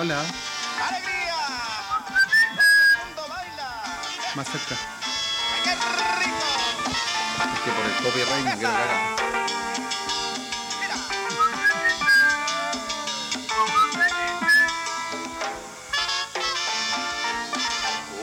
[0.00, 1.34] Hola, ¡Alegría!
[2.06, 3.68] Todo el mundo baila.
[4.36, 4.76] más cerca.
[5.54, 6.46] ¡Ay, ¡Qué rico!
[7.52, 8.98] Es que por el copyright no quiero que haga.
[10.80, 10.96] Mira.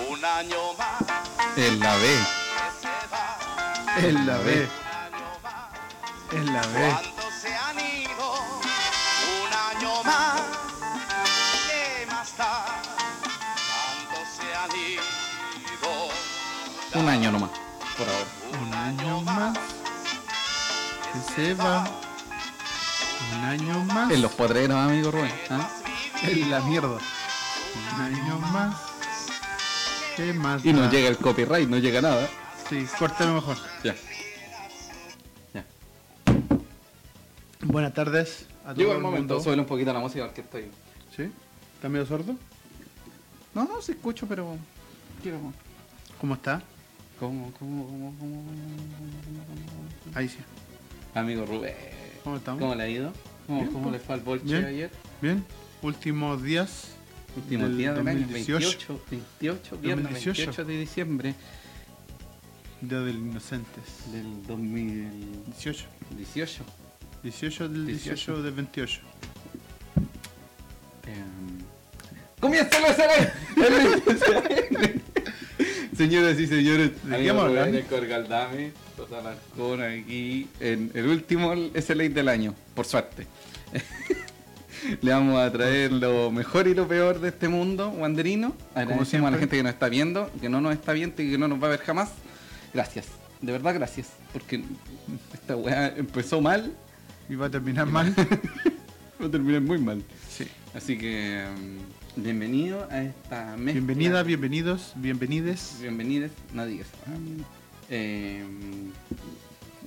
[0.07, 1.01] Un año más
[1.57, 2.03] En la B.
[3.97, 4.69] Es la B,
[6.31, 7.14] es la B.
[24.35, 25.31] los potreros, amigo Rubén.
[25.49, 25.69] ¿ah?
[26.23, 26.97] en la mierda.
[27.95, 28.75] Un año más.
[30.15, 30.65] ¿Qué más?
[30.65, 30.89] Y no da?
[30.89, 32.27] llega el copyright, no llega nada.
[32.69, 33.57] Sí, córtalo mejor.
[33.83, 33.95] Ya.
[35.53, 35.65] Ya.
[37.63, 39.43] Buenas tardes a todo Llegó el el momento, mundo.
[39.43, 40.71] súbele un poquito la música porque estoy.
[41.15, 41.31] ¿Sí?
[41.75, 42.35] ¿Está medio sordo?
[43.53, 44.57] No, no, se escucho, pero.
[45.21, 45.37] Quiero.
[46.19, 46.61] ¿Cómo está?
[47.19, 48.43] ¿Cómo, cómo, cómo, cómo?
[50.13, 50.39] Ahí sí.
[51.13, 51.75] Amigo Rubén.
[52.23, 52.59] ¿Cómo estamos?
[52.59, 53.13] ¿Cómo le ha ido?
[53.47, 53.93] ¿Cómo, Bien, cómo pues.
[53.93, 54.65] le fue al bolche Bien.
[54.65, 54.89] ayer?
[55.21, 55.43] Bien.
[55.81, 56.89] Últimos días.
[57.35, 59.01] Último Del día del año, 2018.
[59.11, 60.37] 28, 28, viernes 2018.
[60.45, 61.35] 28 de diciembre
[62.81, 63.83] Día del Inocentes.
[64.11, 65.85] del 2018.
[66.17, 66.63] 18.
[67.23, 68.43] 18 del 18, 18.
[68.43, 69.01] del 28.
[71.07, 71.59] Em,
[72.39, 73.33] ¡Comienza el SLA!
[75.97, 77.69] Señoras y señores, ¿De qué vamos a hablar?
[79.19, 83.25] Alarcón aquí en el último SLA del año, por suerte.
[85.01, 88.55] Le vamos a traer lo mejor y lo peor de este mundo wanderino.
[88.75, 91.37] Agradecemos a la gente que nos está viendo, que no nos está viendo y que
[91.37, 92.11] no nos va a ver jamás.
[92.73, 93.07] Gracias,
[93.41, 94.63] de verdad gracias, porque
[95.33, 96.73] esta weá empezó mal,
[97.29, 98.13] Y va a terminar mal.
[99.21, 100.03] va a terminar muy mal.
[100.29, 100.45] sí.
[100.75, 101.41] Así que
[102.17, 103.71] mm, bienvenido a esta mezcla.
[103.71, 105.77] Bienvenida, bienvenidos, bienvenides.
[105.81, 106.87] Bienvenidos, no digas.
[107.89, 108.43] Eh,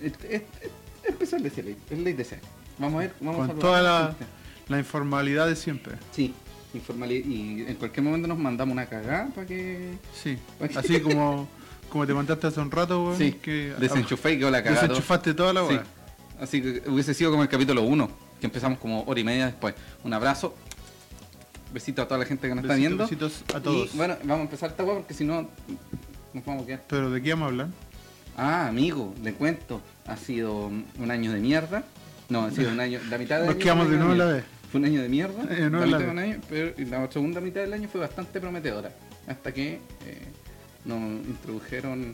[0.03, 0.70] es- es- es-
[1.04, 2.38] empezó el DC, el DC.
[2.78, 4.26] Vamos a ver, vamos a Con saludar toda a la, gente.
[4.69, 5.97] la informalidad de siempre.
[6.12, 6.32] Sí,
[6.75, 7.26] informalidad.
[7.26, 9.94] Y en cualquier momento nos mandamos una cagada para que.
[10.14, 10.38] Sí.
[10.76, 11.48] Así como,
[11.91, 13.19] como te contaste hace un rato, weón.
[13.19, 14.82] Sí, que desenchufé y quedó la cagada.
[14.82, 15.69] desenchufaste toda la Sí.
[15.75, 15.84] weá.
[16.41, 18.09] Así que hubiese sido como el capítulo 1,
[18.41, 19.75] que empezamos como hora y media después.
[20.04, 20.54] Un abrazo.
[21.75, 23.03] Besito a toda la gente que nos está viendo.
[23.04, 23.92] besitos a todos.
[23.92, 25.48] Y bueno, vamos a empezar esta weá porque si no
[26.32, 26.84] nos vamos a quedar.
[26.88, 27.69] Pero ¿de qué vamos a hablar?
[28.38, 29.82] Ah, amigo, le cuento.
[30.06, 31.82] Ha sido un año de mierda.
[32.28, 33.00] No, ha sido un año.
[33.10, 34.44] La mitad del Nos año quedamos fue de nuevo la vez.
[34.71, 35.43] Fue un año de mierda.
[35.50, 36.12] Eh, la la mitad de vez.
[36.12, 38.93] un año, pero la segunda mitad del año fue bastante prometedora.
[39.27, 40.28] Hasta que eh,
[40.84, 42.12] nos introdujeron.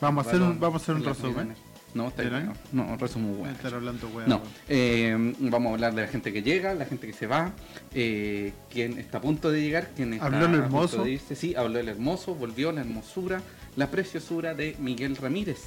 [0.00, 1.54] Vamos a hacer un, vamos a hacer un resumen.
[1.94, 2.52] No, está ¿Del bien.
[2.72, 3.54] No, un resumen bueno.
[3.54, 4.26] estar hablando weá.
[4.26, 7.52] No, eh, vamos a hablar de la gente que llega, la gente que se va,
[7.94, 11.04] eh, quién está a punto de llegar, quién está Habló el a punto hermoso.
[11.04, 11.34] de irse.
[11.34, 13.40] Sí, habló el hermoso, volvió la hermosura,
[13.76, 15.58] la preciosura de Miguel Ramírez.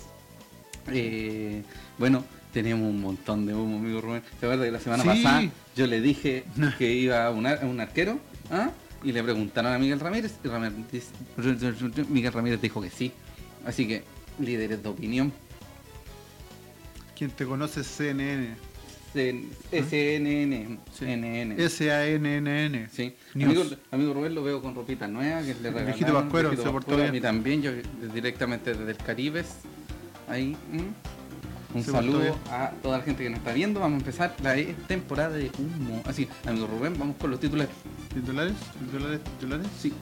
[0.92, 1.64] Eh,
[1.98, 4.24] bueno, tenemos un montón de humo, amigo Rubén.
[4.40, 5.10] ¿Se acuerda que la semana Sí.
[5.10, 5.44] pasada
[5.76, 6.44] yo le dije
[6.78, 8.20] que iba a un, ar- a un arquero?
[8.52, 8.72] ¿ah?
[9.04, 13.12] Y le preguntaron a Miguel Ramírez y Ramírez- Miguel Ramírez dijo que sí.
[13.66, 14.04] Así que,
[14.40, 15.32] líderes de opinión,
[17.16, 18.56] Quien te conoce CNN.
[19.14, 20.78] SNN.
[21.58, 22.90] S-A-N-N-N.
[22.92, 23.16] Sí.
[23.36, 25.86] Amigo, amigo Rubén lo veo con ropita nueva que le regalaron.
[25.88, 27.10] viejito Pascuero, se portó bien.
[27.10, 27.72] A mí también, yo
[28.14, 29.44] directamente desde el Caribe.
[30.28, 30.56] Ahí.
[31.74, 33.80] Un Se saludo a toda la gente que nos está viendo.
[33.80, 36.02] Vamos a empezar la e- temporada de humo.
[36.06, 37.72] Así, amigo Rubén, vamos con los titulares.
[38.12, 38.54] ¿Titulares?
[38.80, 39.20] ¿Titulares?
[39.24, 39.68] ¿Titulares?
[39.80, 39.94] Sí.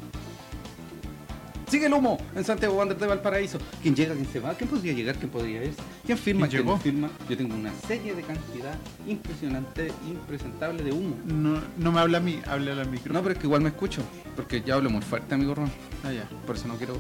[1.68, 3.60] Sigue el humo en Santiago Wander de Valparaíso.
[3.81, 4.14] ¿Quién llega?
[4.14, 4.54] ¿Quién se va?
[4.54, 5.18] ¿Quién podría llegar?
[5.18, 5.81] ¿Quién podría irse?
[6.06, 6.48] ¿Quién firma?
[6.48, 7.10] ¿Quién firma?
[7.30, 8.74] Yo tengo una serie de cantidad
[9.06, 11.16] impresionante, impresentable de humo.
[11.25, 13.14] No, no me habla a mí, habla al micro.
[13.14, 14.02] No, pero es que igual me escucho,
[14.38, 15.69] porque ya hablo muy fuerte, amigo Ron.
[16.06, 16.30] Ah, ya.
[16.46, 16.96] Por eso no quiero.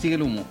[0.00, 0.44] Sigue el humo.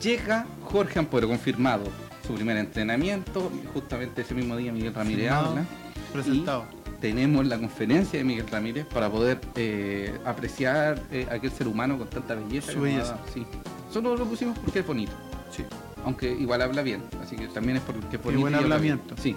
[0.00, 1.84] Llega Jorge Ampuero, confirmado.
[2.24, 5.64] Su primer entrenamiento, justamente ese mismo día Miguel Ramírez Firmado, habla.
[6.12, 6.75] Presentado.
[7.00, 12.08] Tenemos la conferencia de Miguel Ramírez para poder eh, apreciar eh, aquel ser humano con
[12.08, 12.72] tanta belleza.
[12.72, 13.18] Su belleza.
[13.32, 13.46] Sí.
[13.92, 15.12] Solo lo pusimos porque es bonito.
[15.50, 15.64] Sí.
[16.04, 18.40] Aunque igual habla bien, así que también es porque es bonito.
[18.40, 19.14] buen hablamiento.
[19.20, 19.36] Sí.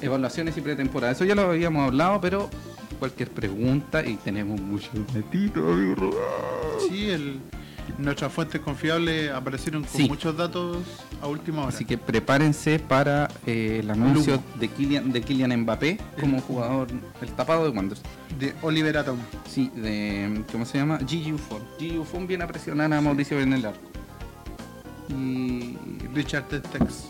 [0.00, 1.12] Evaluaciones y pretemporada.
[1.12, 2.48] Eso ya lo habíamos hablado, pero
[2.98, 6.10] cualquier pregunta y tenemos muchos amigo.
[6.88, 7.40] Sí, el,
[7.98, 10.08] nuestras fuentes confiables aparecieron con Sí.
[10.08, 10.78] muchos datos
[11.22, 11.68] a última hora.
[11.68, 16.88] Así que prepárense para eh, el anuncio de Kylian, de Kylian Mbappé como jugador,
[17.20, 18.02] el tapado de Wanderers.
[18.38, 19.18] De Oliver Atom.
[19.48, 20.42] Sí, de.
[20.52, 20.98] ¿Cómo se llama?
[21.06, 21.62] Gigi Buffon.
[21.78, 23.80] Gigi Buffon viene a presionar a Mauricio en el arco.
[25.08, 25.76] Y.
[26.14, 27.06] Richard Tex.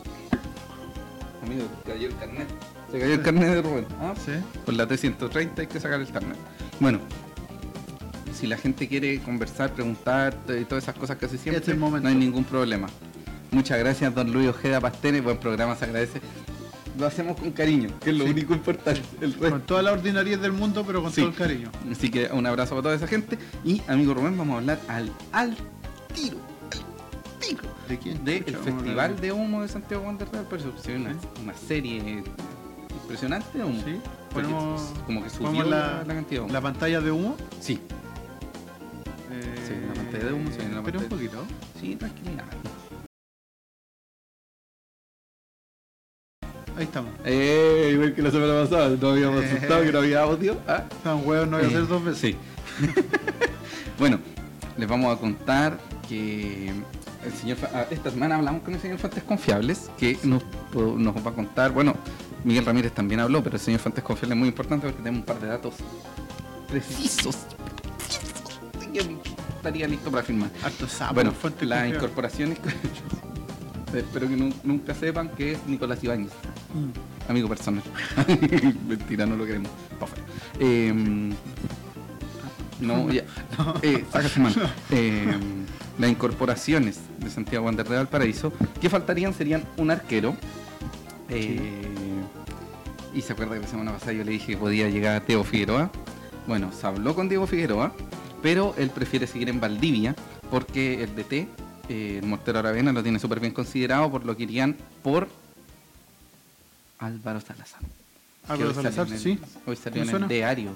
[1.43, 2.49] Amigo, cayó el carnet.
[2.91, 3.87] Se cayó el carnet de Rubén.
[4.00, 4.15] ¿ah?
[4.25, 4.33] Sí.
[4.65, 6.37] Con la T130 hay que sacar el carnet.
[6.81, 6.99] Bueno,
[8.32, 11.79] si la gente quiere conversar, preguntar y todas esas cosas que hace siempre, Este el
[11.81, 12.88] no hay ningún problema.
[13.50, 16.21] Muchas gracias, don Luis Ojeda Pastenes, buen programa, se agradece.
[16.99, 18.31] Lo hacemos con cariño, que es lo Sí.
[18.31, 19.00] único importante.
[19.21, 21.21] El resto- Con toda la ordinariedad del mundo, pero con Sí.
[21.23, 21.71] todo el cariño.
[21.91, 23.38] Así que un abrazo para toda esa gente.
[23.65, 25.56] Y amigo Rubén, vamos a hablar al, al
[26.15, 26.37] tiro,
[26.73, 28.19] al tiro ¿De quién?
[28.25, 30.87] vamos a Festival de Humo de Santiago Wanderers.
[30.87, 32.23] Ve una, una serie
[33.03, 33.83] impresionante de humo.
[33.85, 34.00] Sí.
[34.33, 36.53] Porque Ponemos, como que subió la, la cantidad de humo.
[36.53, 37.37] la pantalla de humo.
[37.61, 37.81] Sí,
[39.67, 41.44] Sí, la pantalla de humo, sí, la Espera un poquito.
[41.81, 42.44] sí, tranquilidad.
[46.77, 47.12] Ahí estamos.
[47.25, 49.47] Eh, igual que la semana pasada, no habíamos Eh.
[49.53, 50.56] asustado que no había audio.
[50.67, 52.21] Ah, Tan huevos no voy a Eh, hacer dos veces.
[52.21, 52.37] Sí.
[53.99, 54.19] bueno,
[54.79, 55.79] les vamos a contar
[56.09, 56.71] que
[57.25, 60.43] el señor ah, esta semana hablamos con el señor Fuentes Confiables, que nos,
[60.75, 61.94] nos va a contar, bueno,
[62.44, 65.26] Miguel Ramírez también habló, pero el señor Fuentes Confiables es muy importante porque tenemos un
[65.26, 65.75] par de datos
[66.69, 67.37] precisos.
[68.93, 69.17] Que
[69.57, 70.51] Estaría listo para firmar.
[70.65, 71.15] Harto sapo.
[71.15, 71.33] bueno,
[71.63, 72.59] las incorporaciones.
[73.95, 76.31] Espero que nu- nunca sepan que es Nicolás Ibáñez.
[76.73, 77.31] Mm.
[77.31, 77.83] Amigo personal.
[78.89, 79.71] Mentira, no lo queremos.
[80.59, 81.31] Em,
[82.81, 83.25] no, ya.
[83.83, 84.05] Eh,
[84.39, 84.55] mano.
[84.91, 85.67] Em,
[85.99, 90.35] las incorporaciones de Santiago Wander de Valparaíso, que faltarían serían un arquero.
[91.29, 91.61] eh,
[93.13, 95.91] y se acuerda que la semana pasada yo le dije que podía llegar Teo Figueroa.
[96.47, 97.93] Bueno, se habló con Diego Figueroa,
[98.43, 100.15] pero él prefiere seguir en Valdivia
[100.51, 101.47] porque el DT,
[101.89, 105.29] eh, el Mortero Aravena, lo tiene súper bien considerado, por lo que irían por
[106.99, 107.81] Álvaro Salazar.
[108.49, 109.39] Álvaro Salazar, el- sí.
[109.67, 110.71] Hoy salió ¿Me en el diario.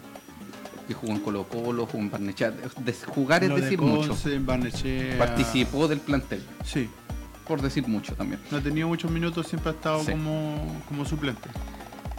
[0.87, 2.51] Que jugó en Colo Colo, jugó en Barnechea.
[2.51, 4.09] De- jugar es Lo de decir mucho.
[4.09, 5.19] Conce, en Barnechea.
[5.19, 6.89] Participó del plantel, Sí.
[7.49, 8.41] por decir mucho también.
[8.51, 10.13] No ha tenido muchos minutos, siempre ha estado Sí.
[10.13, 11.49] como, como suplente.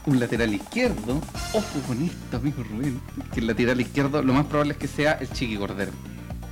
[0.05, 1.19] Un lateral izquierdo,
[1.53, 2.99] ojo con esto, amigo Rubén,
[3.33, 5.91] que el lateral izquierdo lo más probable es que sea el Chiqui Cordero.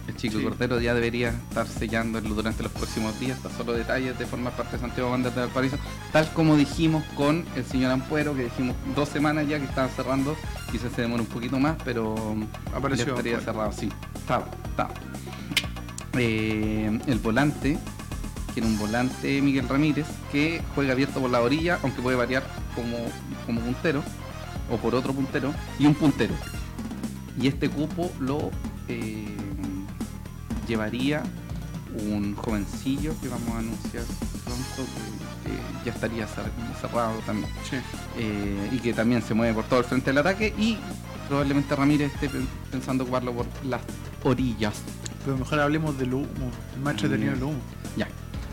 [0.08, 0.44] El Chiqui Sí.
[0.44, 4.78] Cordero ya debería estar sellándolo durante los próximos días, está solo detalles de formar parte
[4.78, 5.78] de Santiago Wanderers de Valparaíso,
[6.12, 10.36] tal como dijimos con el señor Ampuero, que dijimos dos semanas ya que estaban cerrando,
[10.72, 12.16] quizás se demora un poquito más, pero
[12.76, 14.94] Apareció ya estaría cerrado, sí, estaba, estaba.
[16.18, 17.78] Eh, el volante,
[18.56, 22.44] era un volante Miguel Ramírez, que juega abierto por la orilla, aunque puede variar
[22.76, 22.98] como,
[23.46, 24.04] como puntero,
[24.72, 26.34] o por otro puntero, y un puntero.
[27.40, 28.52] Y este cupo lo
[28.88, 29.36] eh,
[30.68, 31.24] llevaría
[32.10, 34.04] un jovencillo que vamos a anunciar
[34.44, 34.92] pronto,
[35.44, 37.78] que, ya estaría cer- cerrado también, Sí.
[38.18, 40.78] eh, y que también se mueve por todo el frente del ataque, y
[41.28, 43.82] probablemente Ramírez esté pen- pensando ocuparlo por las
[44.24, 44.74] orillas.
[45.26, 46.28] Pero mejor hablemos del humo.
[46.76, 47.36] El más entretenido Mm.
[47.36, 47.60] del humo.
[47.96, 48.08] Ya.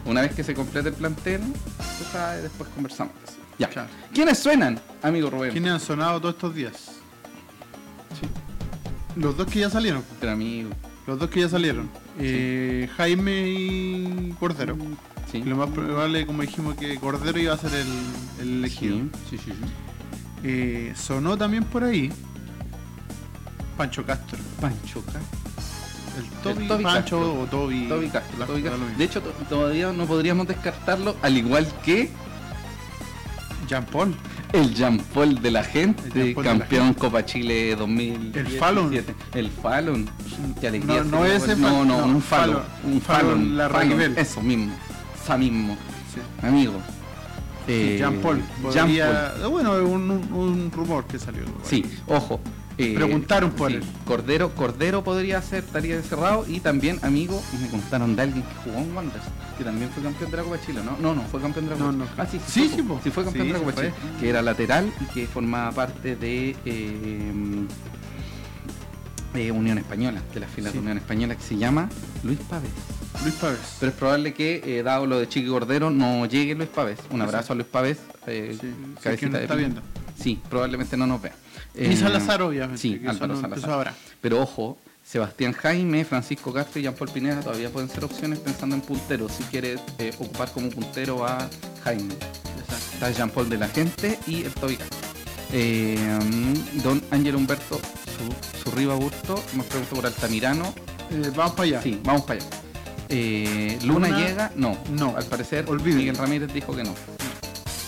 [0.05, 3.13] Una vez que se complete el plantel, tú sabes, después conversamos.
[3.61, 3.69] Ya.
[3.69, 3.89] Claro.
[4.13, 5.53] ¿Quiénes suenan, amigo Rubén?
[5.53, 6.97] ¿Quiénes han sonado todos estos días?
[9.17, 10.03] Los dos que ya salieron.
[10.21, 10.71] Pero amigo.
[11.07, 11.91] Los dos que ya salieron.
[12.19, 14.77] Eh, Jaime y Cordero.
[15.31, 15.43] Sí.
[15.45, 17.87] Lo más probable, como dijimos, que Cordero iba a ser el,
[18.41, 18.97] el elegido.
[19.29, 19.53] Sí, sí, sí.
[19.53, 19.71] sí.
[20.43, 22.11] Eh, sonó también por ahí
[23.77, 24.39] Pancho Castro.
[24.61, 25.21] Pancho Castro.
[26.19, 27.41] El Toby, Toby Pancho Castro.
[27.43, 27.89] o Toby.
[27.89, 28.63] Toby Castro, Toby.
[28.97, 32.11] De hecho, to- todavía no podríamos descartarlo, al igual que
[33.71, 34.13] Jean Paul.
[34.53, 38.41] el Jean Paul de la gente, Jean Paul de la campeón Copa Chile 2017.
[38.51, 39.05] El Fallon.
[39.33, 40.11] El Fallon.
[40.61, 41.05] Qué alegría.
[41.05, 42.63] No, no ese ese no, no, no, un Fallon.
[42.83, 44.19] Un Fallon la Raquel.
[44.19, 44.75] Eso mismo.
[45.23, 45.77] Esa mismo.
[46.13, 46.21] Sí.
[46.45, 46.73] Amigo.
[47.69, 48.43] Eh, Jean Paul.
[48.73, 49.51] Jean podría- Paul.
[49.51, 51.45] Bueno, un- un rumor que salió.
[51.63, 52.41] Sí, ojo.
[52.79, 53.83] Eh, Preguntaron por él.
[54.07, 56.45] Cordero, Cordero podría ser, estaría encerrado.
[56.49, 59.25] Y también, amigo, me contaron de alguien que jugó en Wanderers,
[59.59, 60.97] que también fue campeón de la Copa Chile, ¿no?
[60.99, 62.07] No, no, fue campeón de la Copa No, no.
[62.17, 63.01] Ah, sí, Sí, sí, po.
[63.05, 63.81] sí fue campeón Sí, de la sí Copa.
[63.83, 67.33] Chile, que era lateral y que formaba parte de eh,
[69.35, 70.75] eh, Unión Española, de la fila Sí.
[70.75, 71.89] de Unión Española, que se llama
[72.23, 72.71] Luis Pávez.
[73.23, 73.59] Luis Pávez.
[73.79, 76.99] Pero es probable que, eh, dado lo de Chiqui Cordero, no llegue Luis Pávez.
[77.11, 77.99] Un abrazo a Luis Pávez.
[78.27, 78.73] Sí, sí,
[79.03, 79.83] cabecita de está viendo.
[80.19, 81.35] Sí, probablemente no nos vea.
[81.75, 82.81] Y Eh, Salazar, obviamente.
[82.81, 83.71] Sí, que Álvaro Salazar.
[83.71, 83.95] Habrá.
[84.21, 88.77] Pero ojo, Sebastián Jaime, Francisco Castro y Jean Paul Pineda todavía pueden ser opciones pensando
[88.77, 89.29] en puntero.
[89.29, 91.49] Si quiere eh, ocupar como puntero a
[91.85, 92.15] Jaime.
[92.95, 94.79] Está Jean Paul de la gente y el Toby.
[95.53, 95.97] Eh,
[96.85, 100.73] don Ángel Humberto su, Surriba Burto nos preguntó por Altamirano.
[101.11, 101.83] Eh, vamos para allá.
[101.83, 102.49] Sí, vamos para allá.
[103.09, 104.77] Eh, Luna, Luna, llega, no.
[104.91, 105.17] no.
[105.17, 105.99] Al parecer, Olvídenlo.
[105.99, 106.95] Miguel Ramírez dijo que no.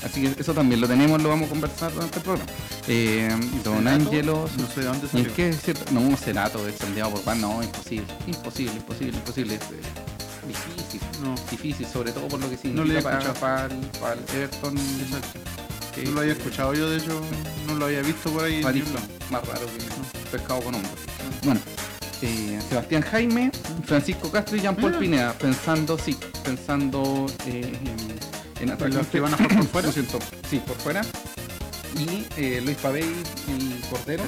[0.05, 2.51] Así que eso también lo tenemos, lo vamos a conversar durante el programa.
[2.89, 3.29] Eh,
[3.65, 5.27] don Ángelo, No sé de dónde ¿Y salió.
[5.29, 5.93] es que es cierto?
[5.93, 9.55] No, Cerato, el Santiago por no, imposible, imposible, imposible, imposible.
[9.55, 11.35] Es, eh, difícil, No.
[11.51, 13.69] difícil, sobre todo por lo que No le significa he para, para
[14.01, 14.77] para el Everton.
[14.77, 15.39] Exacto.
[15.95, 17.21] que- No lo había escuchado yo, de hecho,
[17.69, 18.61] no lo había visto por ahí.
[19.31, 20.91] más raro que pescado con hombro.
[21.45, 21.61] Bueno,
[22.23, 23.53] eh, Sebastián Jaime,
[23.85, 24.99] Francisco Castro y Jean-Paul.
[24.99, 28.32] Pineda, pensando, sí, pensando eh, en,
[28.63, 28.93] en ataque.
[28.95, 29.93] los que van a jugar por fuera?
[29.93, 31.03] Siento, Sí, por fuera.
[31.99, 33.05] Y eh, Luis Pavey
[33.49, 34.25] y Cordero.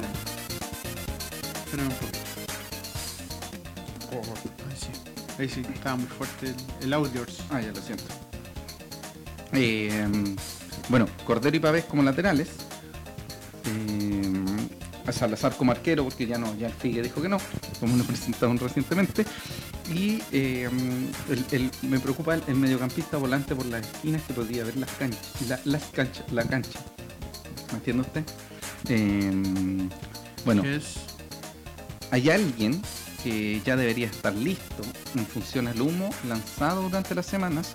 [1.65, 2.11] Espérame un poco.
[4.69, 4.87] Ahí sí.
[5.39, 7.25] Ahí sí, estaba muy fuerte el, el audio.
[7.49, 8.05] Ah, ya lo siento.
[9.53, 10.07] Eh,
[10.89, 12.49] bueno, Cordero y Pavés como laterales.
[13.65, 14.67] Eh,
[15.07, 17.37] a Salazar como arquero, porque ya no, ya el Figue dijo que no,
[17.79, 19.25] como lo presentaron recientemente.
[19.93, 20.69] Y eh,
[21.29, 24.89] el- el- me preocupa el, el mediocampista volante por las esquinas que podría ver las
[24.91, 26.79] canchas, la, las canchas, la cancha.
[27.71, 28.23] ¿Me entiende usted?
[28.89, 29.89] Eh,
[30.43, 30.79] bueno, Que
[32.11, 32.81] hay alguien
[33.23, 34.83] que ya debería estar listo
[35.15, 37.73] en función al humo lanzado durante las semanas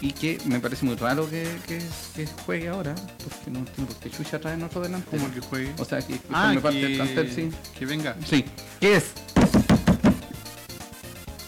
[0.00, 1.82] y que me parece muy raro que, que-
[2.14, 5.10] que juegue ahora, porque no entiendo por qué Chucha trae otro delante.
[5.16, 5.72] Como que juegue.
[5.78, 7.50] O sea, que, que Ah, forme parte del que, plantel, sí.
[7.78, 8.16] que venga.
[8.28, 8.44] Sí.
[8.80, 9.04] ¿Qué es?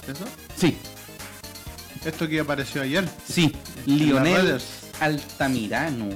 [0.08, 0.25] ¿Eso?
[0.56, 0.76] Sí,
[2.04, 3.08] Esto que apareció ayer.
[3.28, 3.52] sí.
[3.86, 4.60] Lionel.
[5.00, 6.08] Altamirano.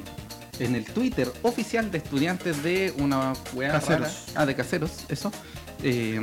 [0.58, 4.00] En el Twitter oficial de estudiantes de una weá Caseros.
[4.00, 4.12] rara.
[4.34, 5.32] Ah, de caseros, eso.
[5.82, 6.20] Eh,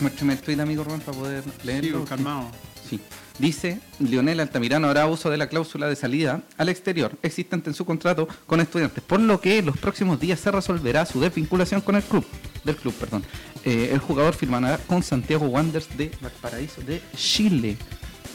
[0.00, 1.98] muéstrame el tweet, amigo Rubén, para poder Sí, leerlo.
[1.98, 2.50] pues, calmado.
[2.88, 3.00] Sí.
[3.40, 7.86] Dice, Lionel Altamirano hará uso de la cláusula de salida al exterior existente en su
[7.86, 11.96] contrato con estudiantes, por lo que en los próximos días se resolverá su desvinculación con
[11.96, 12.24] el club,
[12.64, 13.24] del club, perdón.
[13.64, 17.78] Eh, el jugador firmará con Santiago Wanderers de Valparaíso de Chile.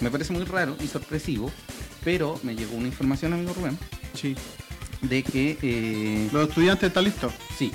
[0.01, 1.51] Me parece muy raro y sorpresivo,
[2.03, 3.77] pero me llegó una información, amigo Rubén,
[4.15, 4.35] Sí.
[5.01, 7.31] de que eh, Los estudiantes están listos.
[7.55, 7.71] sí,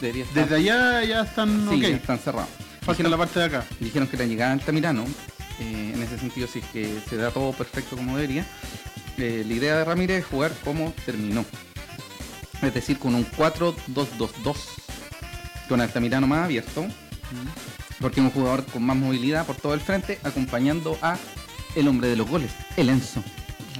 [0.00, 0.44] debería estar.
[0.44, 2.48] Desde allá ya están sí, ya están cerrados.
[2.80, 3.66] Falta Dijeron- la parte de acá.
[3.78, 5.04] Dijeron que la llegada de Altamirano,
[5.60, 8.46] eh, en ese sentido, si es que se da todo perfecto como debería,
[9.18, 11.44] eh, la idea de Ramírez es jugar como terminó.
[12.62, 14.56] Es decir, con un 4-2-2-2,
[15.68, 16.86] con Altamirano más abierto,
[18.00, 21.18] porque es un jugador con más movilidad por todo el frente, acompañando a
[21.76, 23.22] el hombre de los goles, el Enzo.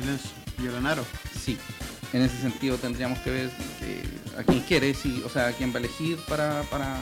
[0.03, 0.29] El Enzo
[0.63, 1.05] y el Anaro.
[1.39, 1.59] Sí,
[2.13, 3.51] en ese sentido tendríamos que ver
[3.83, 4.03] eh,
[4.39, 6.97] a quién quiere, si, o sea, a quién va a elegir para, para,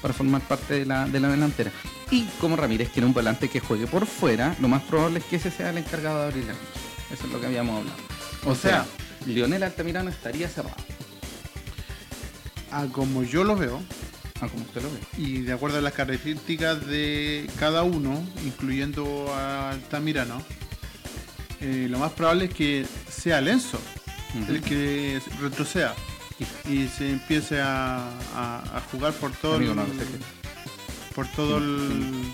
[0.00, 1.70] para formar parte de la, de la delantera.
[2.10, 5.36] Y como Ramírez quiere un volante que juegue por fuera, lo más probable es que
[5.36, 6.68] ese sea el encargado de abrir la cancha.
[7.12, 7.96] Eso es lo que habíamos hablado.
[8.44, 10.76] O, O sea, sea, Lionel Altamirano estaría cerrado,
[12.70, 13.80] Ah, como yo lo veo,
[14.40, 14.98] ah, como usted lo ve.
[15.16, 20.42] y de acuerdo a las características de cada uno, incluyendo a Altamirano,
[21.60, 23.78] eh, lo más probable es que sea el Enzo
[24.40, 24.52] Ujú.
[24.52, 25.94] el que retroceda
[26.68, 30.04] y se empiece a, a- a jugar por todo Amigo, el, no sé
[31.14, 32.32] por todo el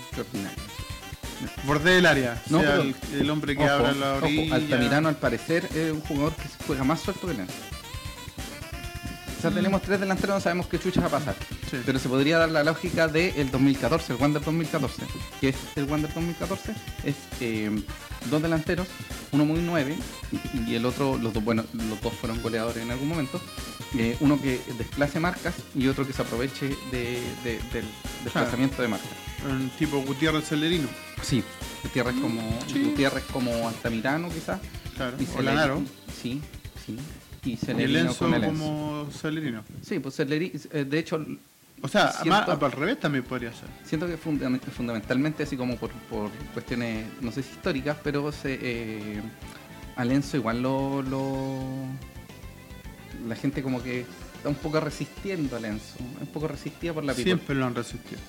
[1.65, 4.55] borde del área, No, sea pero- el, el hombre que Ojo, abra la ojo, orilla.
[4.55, 7.53] Altamirano al parecer es un jugador que juega más suelto que Lenzo.
[9.37, 11.35] O sea, tenemos tres delanteros, no sabemos qué chuchas va a pasar.
[11.71, 11.77] Sí.
[11.83, 15.01] Pero se podría dar la lógica del 2014, el Wander 2014.
[15.39, 16.73] que es el Wander 2014?
[17.03, 17.71] Es eh,
[18.29, 18.87] dos delanteros,
[19.31, 19.97] uno muy nueve
[20.67, 23.41] y el otro, los dos, bueno, los dos fueron goleadores en algún momento.
[23.97, 27.85] Eh, uno que desplace marcas y otro que se aproveche de- de- del
[28.23, 29.09] desplazamiento de marcas.
[29.49, 30.87] Un tipo Gutiérrez Celerino,
[31.21, 31.43] Sí,
[31.83, 32.83] Gutiérrez como, Sí.
[32.83, 34.59] Gutiérrez como Altamirano quizás.
[34.95, 35.81] claro, Y o Celeri- Lanaro,
[36.21, 36.41] Sí,
[36.85, 36.97] sí.
[37.43, 39.63] Y y el Celerino con el como Celerino.
[39.81, 41.25] Sí, pues Celeri, eh, de hecho,
[41.83, 43.67] O sea, Siento- más al revés también podría ser.
[43.83, 48.59] siento que funda- fundamentalmente, así como por, por cuestiones, no sé si históricas, pero se,
[48.61, 49.21] eh,
[49.95, 51.87] al Enzo igual lo, lo-
[53.27, 55.95] La gente como que está un poco resistiendo al Enzo.
[56.19, 57.33] Un poco resistida por la people.
[57.33, 58.19] Siempre lo han resistido.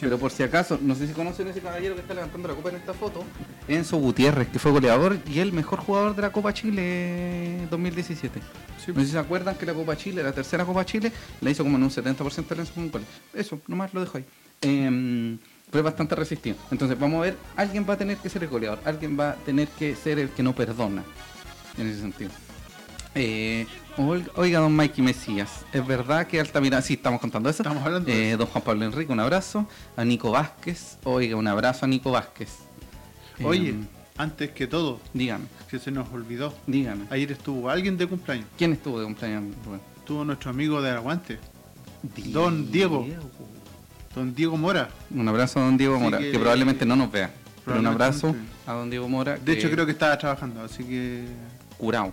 [0.00, 2.70] Pero por si acaso, no sé si conocen ese caballero que está levantando la copa
[2.70, 3.24] en esta foto,
[3.66, 8.40] Enzo Gutiérrez, que fue goleador y el mejor jugador de la Copa Chile 2017.
[8.84, 11.50] Sí, No sé si se acuerdan que la Copa Chile, la tercera Copa Chile, la
[11.50, 13.04] hizo como en un 70% de Enzo con.
[13.34, 14.24] Eso, nomás lo dejo ahí.
[14.62, 15.36] Eh,
[15.70, 16.56] fue bastante resistido.
[16.70, 19.34] Entonces, vamos a ver, alguien va a tener que ser el goleador, alguien va a
[19.34, 21.02] tener que ser el que no perdona,
[21.76, 22.30] en ese sentido.
[23.14, 23.66] Eh,
[24.36, 27.62] oiga, don Mikey Mesías, es verdad que Altamirano, sí, estamos contando eso.
[27.62, 29.66] Estamos hablando de Eh, don Juan Pablo Enrique, un abrazo.
[29.96, 32.50] A Nico Vázquez, oiga, un abrazo a Nico Vázquez.
[33.38, 33.74] Eh, Oye,
[34.16, 37.06] antes que todo, dígame, que se nos olvidó, dígame.
[37.10, 39.80] ayer estuvo alguien de cumpleaños, ¿Quién estuvo de cumpleaños, Rubén?
[39.98, 41.38] estuvo nuestro amigo del aguante,
[42.26, 43.06] Don Diego.
[44.14, 44.88] don Diego Mora.
[45.14, 47.30] Un abrazo a don Diego Así Mora, que- que, probablemente no nos vea.
[47.64, 48.34] Pero un abrazo
[48.66, 49.36] a don Diego Mora.
[49.36, 51.24] De hecho, creo que estaba trabajando, así que
[51.78, 52.12] Curado.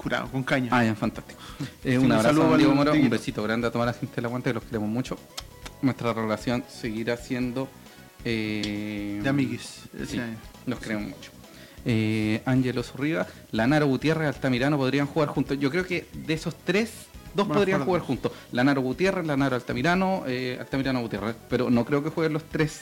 [0.00, 0.68] Curado, con caña.
[0.72, 1.38] Ah, ya, fantástico.
[1.84, 4.24] Eh, un abrazo a Diego al Mora, un besito grande a toda la gente del
[4.24, 5.16] aguante, que los queremos mucho.
[5.82, 7.68] Nuestra relación seguirá siendo...
[8.24, 9.82] eh, de amiguis.
[10.06, 10.36] Sí, año.
[10.66, 11.30] nos queremos mucho.
[11.84, 15.58] Eh, Ángelo Zurriba, Lanaro Gutiérrez, Altamirano podrían jugar juntos.
[15.58, 16.90] Yo creo que de esos tres,
[17.34, 18.32] dos podrían jugar juntos.
[18.52, 21.36] Lanaro Gutiérrez, Lanaro Altamirano, eh, Altamirano Gutiérrez.
[21.48, 22.80] Pero no creo que jueguen los tres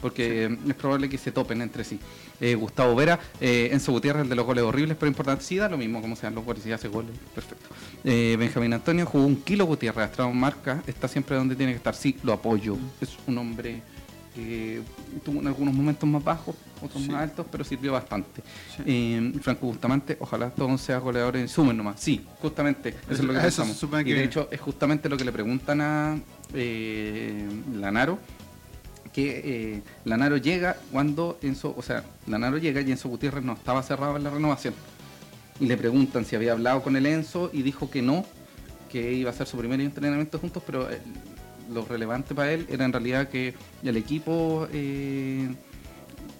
[0.00, 1.98] porque eh, es probable que se topen entre sí.
[2.40, 5.46] Eh, Gustavo Vera, eh, Enzo Gutiérrez, el de los goles horribles, pero importantes.
[5.46, 7.66] Sí, da lo mismo como sean los goles, si hace goles, perfecto.
[8.04, 11.94] Eh, Benjamín Antonio jugó un kilo Gutiérrez, Astrado Marca, está siempre donde tiene que estar.
[11.94, 12.76] Sí, lo apoyo.
[13.00, 13.82] Es un hombre
[14.34, 14.80] que
[15.24, 17.10] tuvo en algunos momentos más bajos, otros Sí.
[17.10, 18.42] más altos, pero sirvió bastante.
[18.76, 18.82] Sí.
[18.86, 22.00] Eh, Franco Bustamante, ojalá todos sean goleadores en sumen nomás.
[22.00, 24.06] Sí, justamente, eso, es lo que eso pensamos.
[24.06, 26.18] Y de hecho, es justamente lo que le preguntan a
[26.54, 28.18] eh, Lanaro,
[29.12, 33.82] que eh, Lanaro llega cuando Enzo, o sea, Lanaro llega y Enzo Gutiérrez no estaba
[33.82, 34.74] cerrado en la renovación.
[35.58, 38.24] Y le preguntan si había hablado con el Enzo y dijo que no,
[38.90, 41.00] que iba a ser su primer entrenamiento juntos, pero eh,
[41.72, 45.48] lo relevante para él era en realidad que el equipo eh,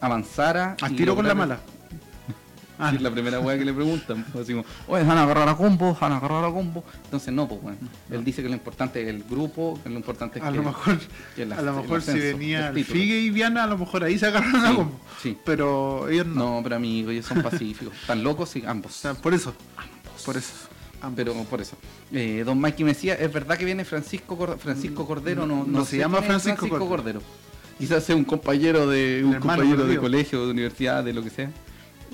[0.01, 0.77] avanzara.
[0.81, 1.61] Al tiro con la mala.
[2.81, 4.25] Ah, es la primera weá que le preguntan.
[4.33, 6.83] pues, Así como, oye, van a agarrar a combo, van a agarrar a combo.
[7.05, 7.79] Entonces no, pues bueno.
[8.11, 10.57] Él dice que lo importante es el grupo, que lo importante es a que.
[10.57, 10.99] lo mejor,
[11.37, 12.85] que a lo mejor si venía el.
[12.85, 15.01] Figue y Viana, a lo mejor ahí se agarraron a Sí, combo.
[15.23, 15.39] sí.
[15.45, 16.57] Pero ellos no.
[16.57, 17.95] No, pero amigos, ellos son pacíficos.
[18.01, 18.93] Están locos, sí, O ambos.
[18.95, 19.55] sea, por eso.
[20.25, 20.53] Por eso.
[21.03, 21.17] ambos.
[21.17, 21.77] Pero por eso.
[22.13, 25.47] Eh, don Mikey me decía, ¿es verdad que viene Francisco, Cor- Francisco Cordero?
[25.47, 27.21] No, se llama es Francisco Cordero.
[27.79, 31.51] Quizás sea un compañero de un compañero de colegio, de universidad, de lo que sea.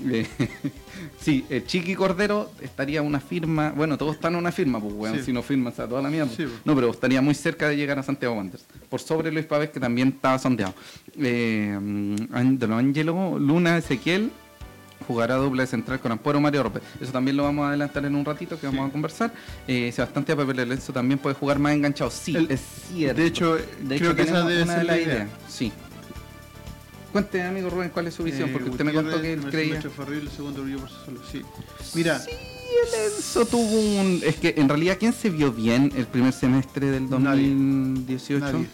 [0.05, 0.27] Eh,
[1.21, 5.17] sí, el Chiqui Cordero estaría una firma, bueno, todos están en una firma, pues weón,
[5.19, 5.25] Sí.
[5.27, 6.29] si no firman, o sea, toda la mierda.
[6.31, 6.53] Sí, pues.
[6.65, 8.65] No, pero estaría muy cerca de llegar a Santiago Wanderers.
[8.91, 10.75] Por sobre Luis Pávez, que también estaba sondeado.
[11.19, 14.31] Eh, mm, de lo Ángelo, Luna, Ezequiel,
[15.07, 16.83] jugará doble de central con Ampuero Mario López.
[17.01, 18.89] Eso también lo vamos a adelantar en un ratito que vamos Sí.
[18.89, 19.33] a conversar.
[19.69, 22.11] Eh, Sebastián Tía Pepe Lenzo también puede jugar más enganchado.
[22.11, 22.61] Sí, El- es
[22.93, 23.21] cierto.
[23.21, 23.63] De hecho, De
[23.99, 25.15] creo hecho, que esa debe una ser de la idea.
[25.15, 25.29] ideas.
[25.49, 25.73] Sí.
[27.13, 29.81] Cuente, amigo Rubén, cuál es su visión, Eh, porque usted me contó que él creía.
[29.81, 31.21] segundo brilló por sí solo.
[31.31, 31.43] Sí.
[31.95, 34.21] Mira, Sí, el Enzo tuvo un.
[34.25, 37.49] Es que en realidad, ¿quién se vio bien el primer semestre del Nadie.
[37.49, 38.41] 2018?
[38.45, 38.67] nadie.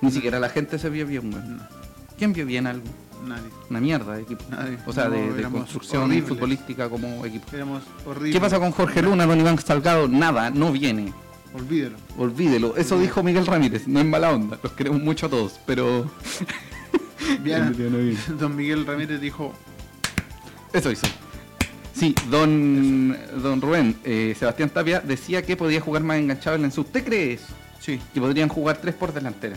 [0.00, 1.42] Ni siquiera la gente se vio bien, güey.
[1.44, 1.62] No,
[2.18, 2.84] ¿Quién vio bien algo?
[3.26, 3.48] nadie.
[3.70, 4.44] Una mierda de equipo.
[4.50, 4.78] Nadie.
[4.86, 6.28] O sea, de, No, de éramos construcción horribles.
[6.28, 7.44] futbolística como equipo.
[7.54, 8.32] Éramos horribles.
[8.34, 10.08] ¿Qué pasa con Jorge Luna, don Iván Salgado?
[10.08, 11.12] Nada, no viene.
[11.54, 11.96] Olvídelo.
[12.18, 12.76] Olvídelo.
[12.76, 13.86] Eso dijo Miguel Ramírez.
[13.88, 14.58] No es mala onda.
[14.62, 16.10] Los queremos mucho a todos, pero.
[17.42, 17.72] Viana,
[18.38, 19.52] don Miguel Ramírez dijo,
[20.72, 21.06] Eso hizo.
[21.94, 26.80] Sí, don, don Rubén, eh, Sebastián Tapia decía que podía jugar más enganchado en Lenzo.
[26.80, 27.46] ¿Usted cree eso?
[27.80, 28.00] sí.
[28.12, 29.56] Que podrían jugar tres por delantera.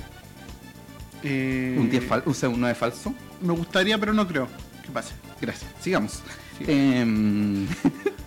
[1.23, 3.13] eh, ¿Un 10 fal o sea, un 9 falso?
[3.41, 4.47] Me gustaría, pero no creo.
[4.83, 5.13] Que pase.
[5.41, 5.71] Gracias.
[5.81, 6.21] Sigamos.
[6.59, 7.65] Em,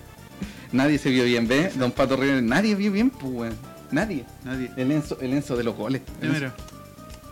[0.72, 1.70] nadie se vio bien, ¿ve?
[1.76, 3.52] Don Pato Rivera, nadie vio bien, pues.
[3.92, 4.24] Nadie.
[4.44, 4.70] Nadie.
[4.76, 6.02] El Enzo, el Enzo de los goles.
[6.20, 6.52] Enzo.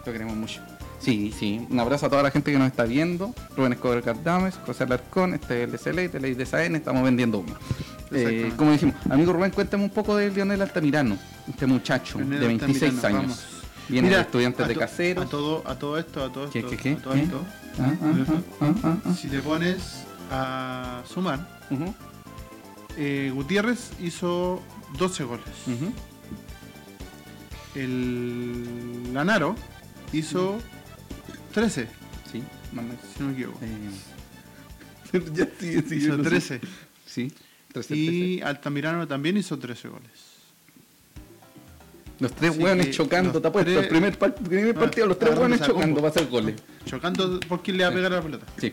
[0.07, 0.61] Lo queremos mucho.
[1.01, 1.67] Sí, sí.
[1.71, 3.35] Un abrazo a toda la gente que nos está viendo.
[3.57, 7.39] Rubén Escobar Cardames, José Alarcón, este es el de Celeste, Ley de SAN, estamos vendiendo
[7.39, 7.55] uno.
[8.11, 11.17] Eh, como dijimos, amigo Rubén, cuéntame un poco de Lionel Altamirano,
[11.49, 13.31] este muchacho Leonel de 26 Altamirano, años.
[13.45, 13.65] vamos.
[13.89, 15.25] Viene Mira, de estudiantes de caseros.
[15.27, 16.71] A todo, a todo esto, a todo ¿Qué, esto.
[16.71, 16.93] qué, qué?
[16.93, 17.23] A todo ¿Eh?
[17.23, 17.45] esto.
[17.81, 17.93] Ah,
[18.83, 21.47] ah, ah, Si te pones a sumar,
[22.97, 24.61] eh, Gutiérrez hizo
[24.99, 25.45] 12 goles.
[27.75, 29.55] El Lanaro
[30.13, 30.59] hizo
[31.59, 31.89] 13,
[32.31, 32.43] Sí,
[33.17, 33.59] si no me equivoco.
[33.63, 36.31] Eh, ya sí, yo hizo lo sé.
[36.31, 36.61] 13.
[37.07, 37.33] Sí,
[37.73, 40.11] 13, Y Altamirano también hizo 13 goles.
[42.21, 43.71] Los tres Así hueones chocando, te apuesto.
[43.73, 46.55] tres- El primer, par- primer Ah, partido, los tres hueones chocando para hacer goles.
[46.85, 48.47] Chocando por quién le va a pegar a la pelota.
[48.59, 48.73] Sí.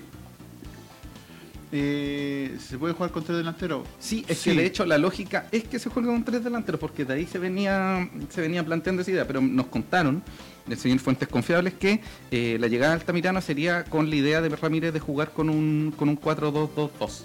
[1.72, 3.88] Eh, ¿Se puede jugar con tres delanteros?
[4.00, 4.52] Sí, es Sí.
[4.52, 7.26] que de hecho la lógica es que se juegue con tres delanteros, porque de ahí
[7.26, 10.22] se venía, se venía planteando esa idea, pero nos contaron,
[10.70, 12.02] el señor Fuentes Confiables, que
[12.32, 15.94] eh, la llegada de Altamirano sería con la idea de Ramírez de jugar con un,
[15.96, 17.24] con un 4-2-2-2.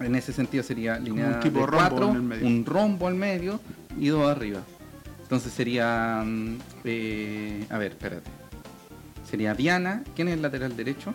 [0.00, 2.46] En ese sentido sería línea un tipo de rombo cuatro, en el medio.
[2.46, 3.60] un rombo al medio
[3.98, 4.60] y dos arriba.
[5.22, 8.30] Entonces sería, mm, eh, a ver, espérate.
[9.28, 11.12] Sería Diana, ¿quién es el lateral derecho?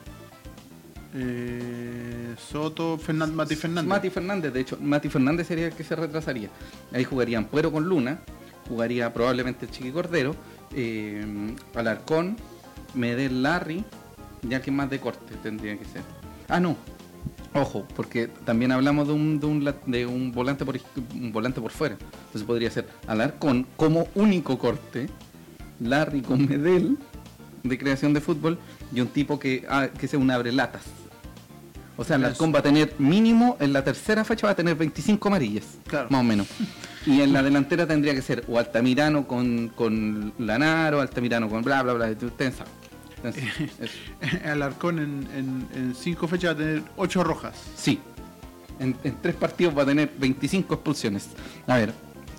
[1.15, 3.87] Eh, Soto, Fernan- Mati Fernández.
[3.89, 6.49] Mati Fernández, de hecho, Mati Fernández sería el que se retrasaría.
[6.91, 8.19] Ahí jugarían Puero con Luna,
[8.67, 10.35] jugaría probablemente el Chiqui Cordero,
[10.75, 12.37] eh, Alarcón,
[12.93, 13.83] Medel Larry,
[14.41, 16.01] ya que más de corte tendría que ser.
[16.49, 16.75] Ah, no.
[17.55, 20.79] Ojo, porque también hablamos de un, de un, de un volante por
[21.13, 21.95] un volante por fuera.
[22.25, 25.07] Entonces podría ser Alarcón como único corte,
[25.79, 26.97] Larry con Medel
[27.63, 28.57] de creación de fútbol
[28.93, 30.81] y un tipo que, ah, que sea un abrelatas.
[31.95, 35.27] O sea, Alarcón va a tener mínimo, en la tercera fecha va a tener 25
[35.27, 36.07] amarillas, Claro.
[36.09, 36.47] más o menos.
[37.05, 41.83] Y en la delantera tendría que ser o Altamirano con, con Lanaro, Altamirano con bla,
[41.83, 42.73] bla, bla, ustedes saben.
[43.17, 43.43] Entonces,
[43.79, 43.93] eso.
[44.45, 47.55] Alarcón en, en, en cinco fechas va a tener ocho rojas.
[47.75, 47.99] Sí,
[48.79, 51.29] en, en tres partidos va a tener 25 expulsiones.
[51.67, 51.93] A ver,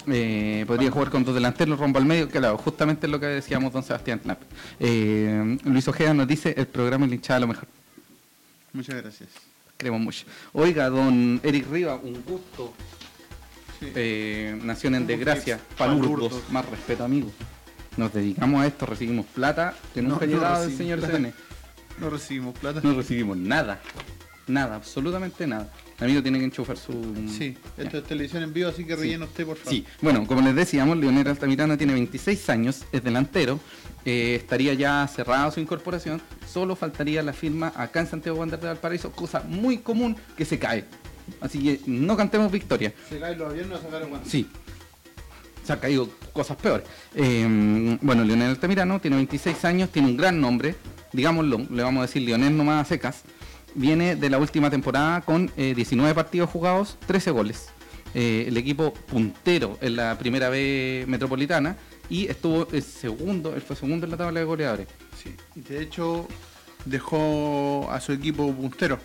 [0.06, 3.82] Eh, podría jugar con dos delanteros, rombo al medio, claro, justamente lo que decíamos don
[3.82, 4.42] Sebastián Knapp.
[4.78, 7.66] Eh, Luis Ojeda nos dice, el programa es hinchada a lo mejor.
[8.74, 9.30] Muchas gracias.
[9.78, 10.26] Creemos mucho.
[10.52, 12.74] Oiga, don Eric Riva, un gusto.
[13.80, 13.92] Sí.
[13.94, 16.42] Eh, nación en desgracia, palurdos, palurdos.
[16.50, 17.30] más respeto, amigo.
[17.96, 21.14] Nos dedicamos a esto, recibimos plata que No, nunca no del señor plata.
[21.16, 21.32] CN.
[22.00, 22.80] No recibimos plata.
[22.82, 23.80] No recibimos nada.
[24.46, 25.72] Nada, absolutamente nada.
[26.00, 26.92] Amigo tiene que enchufar su.
[27.28, 27.84] Sí, Ya.
[27.84, 29.72] esto es televisión en vivo, así que rellena usted, por favor.
[29.72, 33.58] Sí, bueno, como les decíamos, Leonel Altamirano tiene 26 años, es delantero,
[34.04, 36.20] eh, estaría ya cerrada su incorporación,
[36.52, 40.58] solo faltaría la firma acá en Santiago Wander de Valparaíso, cosa muy común que se
[40.58, 40.84] cae.
[41.40, 42.92] Así que no cantemos victoria.
[43.08, 44.30] Se caen los aviones el guante.
[44.30, 44.48] Sí.
[45.64, 46.86] Se han caído cosas peores.
[47.14, 50.74] Eh, bueno, Leonel Altamirano tiene 26 años, tiene un gran nombre,
[51.12, 53.22] digámoslo, le vamos a decir Leonel nomás a secas.
[53.74, 57.68] Viene de la última temporada con eh, 19 partidos jugados, 13 goles.
[58.14, 61.76] Eh, el equipo puntero en la primera B metropolitana
[62.08, 64.86] y estuvo el segundo, él fue segundo en la tabla de goleadores.
[65.20, 65.34] Sí.
[65.56, 66.28] Y de hecho,
[66.84, 68.98] dejó a su equipo puntero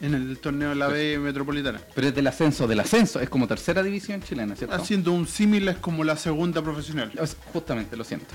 [0.00, 1.80] en el torneo de la B Metropolitana.
[1.94, 4.74] Pero es del ascenso, del ascenso, es como tercera división chilena, ¿cierto?
[4.74, 7.12] Haciendo un símil es como la segunda profesional.
[7.20, 8.26] Es- Justamente, lo siento.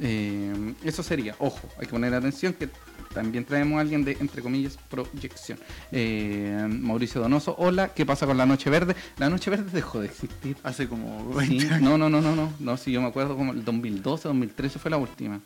[0.00, 2.68] Eh, eso sería, ojo, hay que poner atención que
[3.12, 5.56] también traemos a alguien de, entre comillas, proyección.
[5.92, 8.96] Eh, Mauricio Donoso, hola, ¿qué pasa con la Noche Verde?
[9.18, 10.56] La Noche Verde dejó de existir.
[10.64, 11.82] Hace como Sí, 20 años.
[11.82, 14.90] no, no, no, no, no, no, sí, yo me acuerdo como el 2012, 2013 fue
[14.90, 15.40] la última.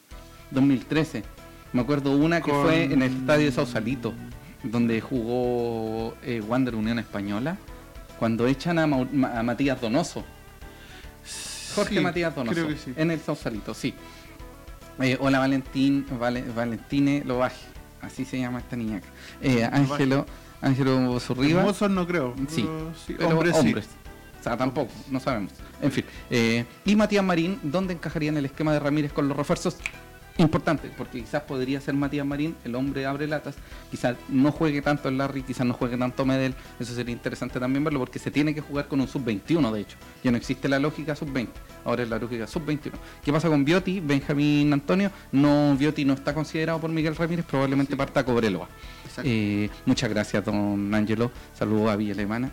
[0.50, 1.22] 2013.
[1.72, 4.14] Me acuerdo una que Con- fue en el estadio de Sausalito,
[4.62, 7.56] donde jugó eh, Wander Unión Española,
[8.18, 10.24] cuando echan a, Mau- Ma- a Matías Donoso.
[11.74, 12.66] Jorge Sí, Matías Donoso.
[12.84, 12.92] Sí.
[12.96, 13.94] En el Sausalito, sí.
[15.00, 17.64] Eh, hola Valentín, Vale- Valentine Lobaje,
[18.00, 18.96] así se llama esta niña.
[18.98, 19.06] acá.
[19.42, 20.26] Eh, Ángelo,
[20.60, 21.60] Ángelo Zurriba.
[21.60, 22.34] Hermosos no creo.
[22.48, 22.66] Sí,
[23.06, 23.86] sí, pero hombres, hombres.
[24.40, 25.52] O sea, tampoco, no sabemos.
[25.80, 26.04] En fin.
[26.30, 29.76] eh, y Matías Marín, ¿dónde encajaría en el esquema de Ramírez con los refuerzos?
[30.38, 33.56] Importante, porque quizás podría ser Matías Marín, el hombre abre latas,
[33.90, 37.82] quizás no juegue tanto el Larry, quizás no juegue tanto Medel, eso sería interesante también
[37.82, 40.78] verlo, porque se tiene que jugar con un sub-21 de hecho, ya no existe la
[40.78, 41.48] lógica sub-20,
[41.84, 42.92] ahora es la lógica sub-21.
[43.24, 45.10] ¿Qué pasa con Bioti, Benjamín Antonio?
[45.32, 48.68] No, Bioti no está considerado por Miguel Ramírez, probablemente parta a Cobreloa.
[49.24, 51.32] Eh, muchas gracias, don Angelo.
[51.54, 52.50] Saludos a Villa Alemana.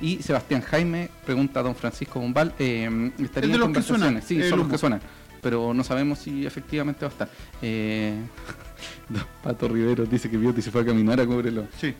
[0.00, 2.52] Y Sebastián Jaime pregunta a don Francisco Bombal.
[2.58, 4.24] Eh, ¿estaría en conversaciones?
[4.24, 5.00] Sí, son los que suenan.
[5.42, 7.28] Pero no sabemos si efectivamente va a estar.
[7.60, 8.14] Eh,
[9.42, 11.66] Pato Rivero dice que Bioti se fue a caminar a Cobreloa.
[11.78, 11.94] Sí.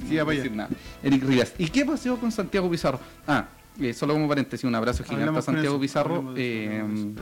[0.00, 0.70] No Sí, voy a decir nada.
[1.02, 1.52] Eric Rivas.
[1.58, 3.00] ¿Y qué pasó con Santiago Pizarro?
[3.26, 3.46] Ah,
[3.80, 6.32] eh, solo como paréntesis, un abrazo gigante Hablamos a Santiago Pizarro.
[6.36, 7.12] Eh,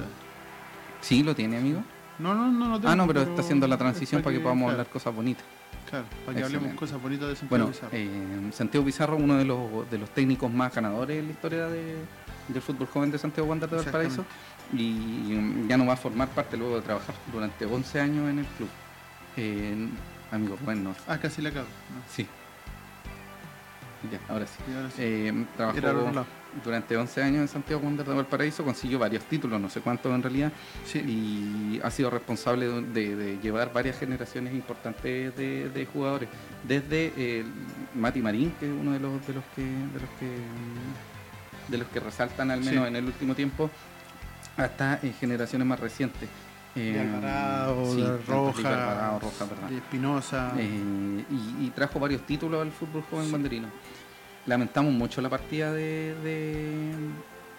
[1.00, 1.83] sí, lo tiene, amigo.
[2.18, 4.64] No, no, no, no tengo, Ah, no, pero está haciendo la transición para que podamos
[4.66, 5.44] claro, hablar cosas bonitas.
[5.88, 7.90] Claro, para que hablemos cosas bonitas de Santiago Bueno, Pizarro.
[7.92, 11.96] eh, Santiago Pizarro, uno de los, de los técnicos más ganadores en la historia de-
[12.48, 14.24] del fútbol joven de Santiago Wander de Valparaíso
[14.72, 18.46] y ya no va a formar parte luego de trabajar durante 11 años en el
[18.46, 18.68] club.
[19.37, 19.88] Eh,
[20.31, 20.88] amigo Rubén.
[21.09, 21.66] Ah, casi la acabo.
[21.66, 22.27] No, Sí.
[24.12, 24.59] Ya, ahora sí.
[24.77, 24.96] ahora sí.
[24.98, 26.27] Eh, trabajó
[26.62, 30.22] durante 11 años en Santiago Wander de Valparaíso, consiguió varios títulos, no sé cuántos en
[30.22, 30.53] realidad,
[30.85, 30.98] Sí.
[31.00, 36.29] y ha sido responsable de, de- de llevar varias generaciones importantes de, de jugadores,
[36.62, 37.44] desde eh,
[37.94, 40.37] Mati Marín, que es uno de los de los que de los que
[41.68, 42.88] de los que resaltan al menos Sí.
[42.88, 43.70] en el último tiempo,
[44.57, 46.29] hasta eh, generaciones más recientes.
[46.75, 49.69] de Eh, Alvarado, sí, de tanto Roja, Felipe Alvarado, Roja, ¿verdad?
[49.69, 50.53] de Espinosa.
[50.59, 53.33] Eh, y, y trajo varios títulos al fútbol joven Sí.
[53.33, 53.69] banderino.
[54.47, 56.95] Lamentamos mucho la partida de, de-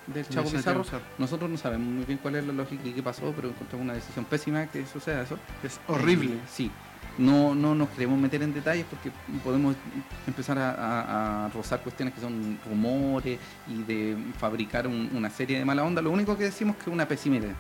[0.08, 0.52] del de Chavo.
[0.52, 0.84] Pizarro.
[1.18, 3.94] Nosotros no sabemos muy bien cuál es la lógica y qué pasó, pero encontramos una
[3.94, 5.40] decisión pésima que suceda eso.
[5.64, 6.34] Es horrible.
[6.36, 6.70] Eh, sí.
[7.18, 9.10] No, no nos queremos meter en detalles porque
[9.44, 9.76] podemos
[10.28, 15.58] empezar a, a- a rozar cuestiones que son rumores y de fabricar un- una serie
[15.60, 16.02] de mala onda.
[16.02, 17.56] Lo único que decimos es que es una pésima idea.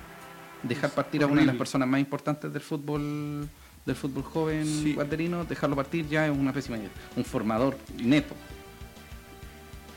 [0.64, 3.48] Dejar partir a una de las personas más importantes del fútbol
[3.86, 4.94] del fútbol joven Sí.
[4.96, 6.90] guanderino, dejarlo partir ya es una pésima idea.
[7.16, 8.34] Un formador neto.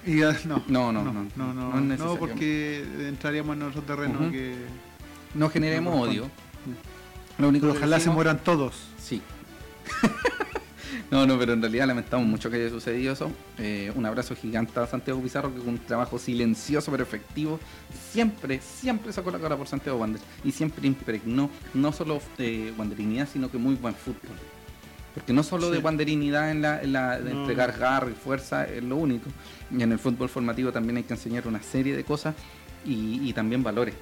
[0.07, 4.21] Y, ah, no, No, no, no, no, no, no no, porque entraríamos en otro terreno
[4.21, 4.31] Ujú.
[4.31, 4.57] que
[5.35, 6.31] No generemos No odio.
[7.39, 8.89] Lo único pero que ojalá se decimos- mueran todos.
[8.99, 9.23] Sí.
[11.11, 13.31] no, no, pero en realidad lamentamos mucho que haya sucedido eso.
[13.59, 17.59] Eh, un abrazo gigante a Santiago Pizarro, que con un trabajo silencioso pero efectivo,
[18.13, 23.29] siempre, siempre sacó la cara por Santiago Wander y siempre impregnó no solo eh, wanderinidad,
[23.33, 24.37] sino que muy buen fútbol.
[25.15, 25.73] Porque no solo Sí.
[25.73, 27.41] de wanderinidad en la, en la- de No.
[27.41, 29.31] entregar garra y fuerza es lo único.
[29.77, 32.35] Y en el fútbol formativo también hay que enseñar una serie de cosas
[32.85, 33.95] y, y también valores.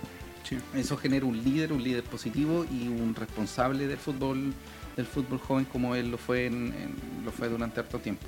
[0.43, 0.59] Sí.
[0.75, 4.53] Eso genera un líder, un líder positivo y un responsable del fútbol,
[4.97, 8.27] del fútbol joven como él lo fue en, en- lo fue durante harto tiempo.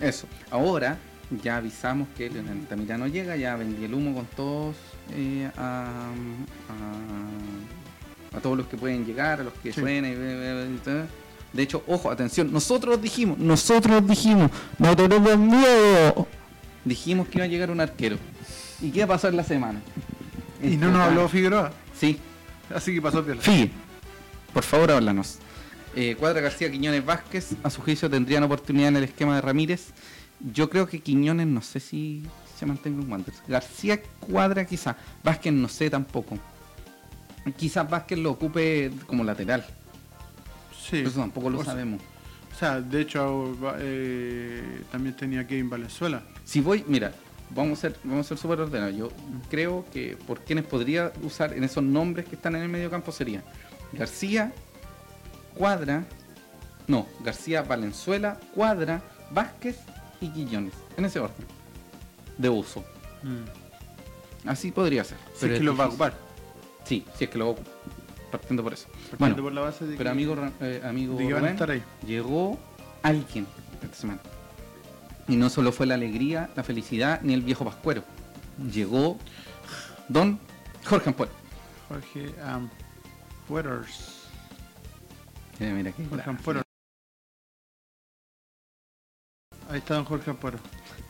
[0.00, 0.26] Eso.
[0.50, 0.98] Ahora,
[1.42, 4.76] ya avisamos que el Altamirano llega, ya vendí el humo con todos
[5.12, 6.10] eh, a,
[8.32, 9.80] a, a todos los que pueden llegar, a los que Sí.
[9.80, 10.74] suenen.
[10.76, 11.04] y- todo.
[11.52, 16.26] De hecho, ojo, atención, nosotros dijimos, nosotros dijimos, no tenemos miedo.
[16.84, 18.16] Dijimos que iba a llegar un arquero.
[18.80, 19.80] ¿Y qué pasó en la semana?
[20.62, 22.18] Y no nos habló Figueroa, Sí,
[22.74, 23.40] así que pasó piola.
[23.40, 23.70] Figue,
[24.52, 25.38] por favor, háblanos.
[25.96, 29.88] Eh, Cuadra García Quiñones Vázquez, a su juicio tendrían oportunidad en el esquema de Ramírez.
[30.52, 32.24] Yo creo que Quiñones no sé si
[32.58, 33.42] se mantenga en Wanderers.
[33.46, 36.38] García Cuadra quizá, Vázquez no sé tampoco.
[37.56, 39.64] Quizás Vázquez lo ocupe como lateral,
[40.88, 40.98] Sí.
[40.98, 42.00] eso tampoco lo O sea, sabemos.
[42.54, 46.22] O sea, de hecho, eh, también tenía Kevin Valenzuela.
[46.44, 47.12] Si voy, mira,
[47.50, 48.96] vamos a ser, vamos a ser súper ordenados.
[48.96, 49.08] Yo
[49.50, 53.12] creo que por quienes podría usar en esos nombres que están en el medio campo
[53.12, 53.42] sería
[53.92, 54.52] García,
[55.56, 56.04] Cuadra,
[56.86, 59.78] no, García, Valenzuela, Cuadra, Vázquez
[60.20, 60.74] y Quillones.
[60.96, 61.46] En ese orden.
[62.38, 62.84] De uso.
[64.46, 65.16] Así podría ser.
[65.34, 66.14] Si es es que los va a ocupar.
[66.84, 67.70] Sí, si es que lo ocupa.
[68.30, 68.86] Partiendo por eso.
[68.88, 71.70] Partiendo Bueno, por la base de pero que- amigo, eh, amigo de a Rubén, estar
[71.70, 71.82] ahí.
[72.06, 72.58] llegó
[73.02, 73.46] alguien
[73.82, 74.20] esta semana.
[75.28, 78.02] Y no solo fue la alegría, la felicidad, ni el viejo pascuero.
[78.70, 79.18] Llegó
[80.08, 80.38] don
[80.84, 81.32] Jorge Ampuero.
[81.88, 84.13] Jorge Ampueros.
[85.58, 86.30] Mira qué Jorge.
[86.30, 86.62] Ampuero.
[89.70, 90.58] Ahí está don Jorge Ampuero.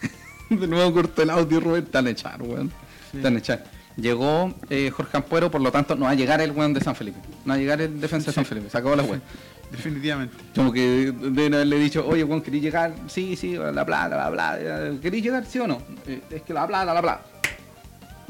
[0.50, 1.84] De nuevo cortó el audio, Rubén.
[1.84, 2.70] Están echar, weón.
[3.10, 3.20] Sí.
[3.24, 3.64] Echar.
[3.96, 6.94] Llegó eh, Jorge Ampuero, por lo tanto, no va a llegar el weón de San
[6.94, 7.18] Felipe.
[7.44, 8.44] No va a llegar el defensa de San.
[8.44, 8.68] Felipe.
[8.68, 9.22] Se acabó la weón.
[9.70, 10.36] Definitivamente.
[10.54, 12.94] Como que deben haberle dicho, oye, weón, ¿queréis llegar?
[13.08, 15.00] Sí, sí, la plata, la plata.
[15.00, 15.80] ¿Queréis llegar, sí o no?
[16.06, 17.24] Eh, es que la plata, la plata.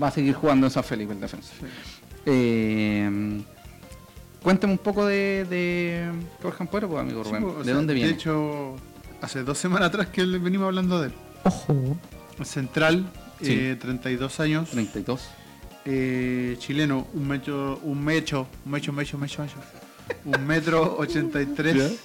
[0.02, 1.52] Va a seguir jugando en San Felipe el defensa.
[2.26, 3.42] Eh,
[4.44, 6.08] cuéntame un poco de, de
[6.42, 7.42] Jorge Ampuero, pues, amigo Sí, Rubén.
[7.44, 8.08] pues, ¿De sea, dónde viene?
[8.10, 8.76] De hecho,
[9.20, 11.14] hace dos semanas atrás que venimos hablando de él.
[11.42, 11.96] Ojo.
[12.44, 13.48] Central, Sí.
[13.52, 14.70] eh, 32 años.
[14.70, 15.20] 32.
[15.86, 19.56] eh, chileno, un metro, un mecho, un mecho, mecho, mecho, mecho.
[20.24, 21.76] Un metro 83.
[21.76, 21.96] Ya.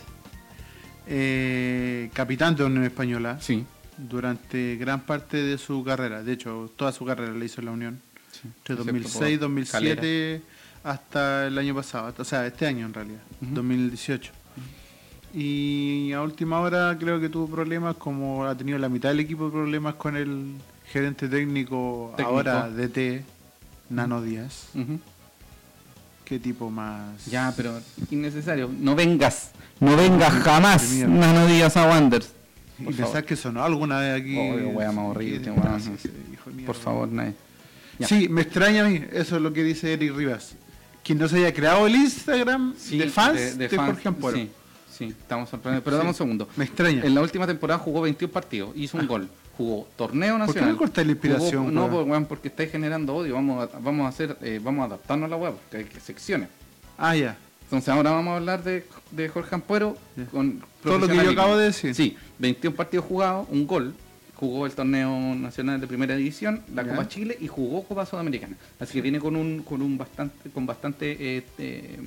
[1.08, 3.66] eh, capitán de Unión Española Sí.
[3.98, 6.24] durante gran parte de su carrera.
[6.24, 8.02] De hecho, toda su carrera la hizo en la Unión.
[8.32, 8.42] sí.
[8.46, 10.42] Entre Excepto 2006, por 2007
[10.84, 12.14] hasta el año pasado.
[12.18, 13.54] O sea, este año en realidad, Ujú.
[13.56, 14.32] 2018.
[15.34, 19.52] Y a última hora creo que tuvo problemas, como ha tenido la mitad del equipo
[19.52, 20.56] problemas con el
[20.92, 22.36] gerente técnico, Técnico.
[22.36, 23.24] ahora DT,
[23.90, 24.70] Nano Díaz.
[24.74, 25.00] Ujú.
[26.26, 27.26] Qué tipo más.
[27.28, 28.70] Ya, pero innecesario.
[28.80, 29.52] No vengas.
[29.80, 30.90] No vengas jamás.
[30.90, 31.14] de mierda.
[31.28, 32.34] No, no digas a Wanders.
[32.80, 34.34] ¿Y pensás que sonó alguna vez aquí?
[34.34, 35.52] Qué wea más horrible.
[36.66, 37.34] Por favor, nadie.
[38.00, 38.08] Ya.
[38.08, 40.56] Sí, me extraña a mí, eso es lo que dice Eric Rivas.
[41.10, 44.38] Que no se haya creado el Instagram de fans de, fans, Jorge Ampuero.
[44.38, 44.52] Sí,
[44.96, 45.84] sí, estamos sorprendidos.
[45.84, 45.98] Pero Sí.
[45.98, 46.48] dame un segundo.
[46.56, 47.04] Me extraña.
[47.04, 49.28] En la última temporada jugó 21 partidos, hizo un gol.
[49.58, 50.72] Jugó torneo ¿Por qué nacional.
[50.74, 53.34] me cortáis la inspiración, Jugó- no, weón, porque estáis generando odio.
[53.34, 56.00] Vamos a, vamos a hacer, eh, vamos a adaptarnos a la web, porque hay que
[56.00, 56.48] secciones.
[56.96, 57.36] Ah, ya.
[57.64, 59.98] Entonces ahora vamos a hablar de, de Jorge Ampuero
[60.32, 61.96] con Todo lo que yo acabo de decir.
[61.96, 63.96] Sí, 21 partidos jugados, un gol.
[64.40, 66.86] Jugó el torneo nacional de primera división, la.
[66.86, 68.56] Copa Chile y jugó Copa Sudamericana.
[68.80, 72.00] Así que viene con un con un bastante con bastante eh, eh,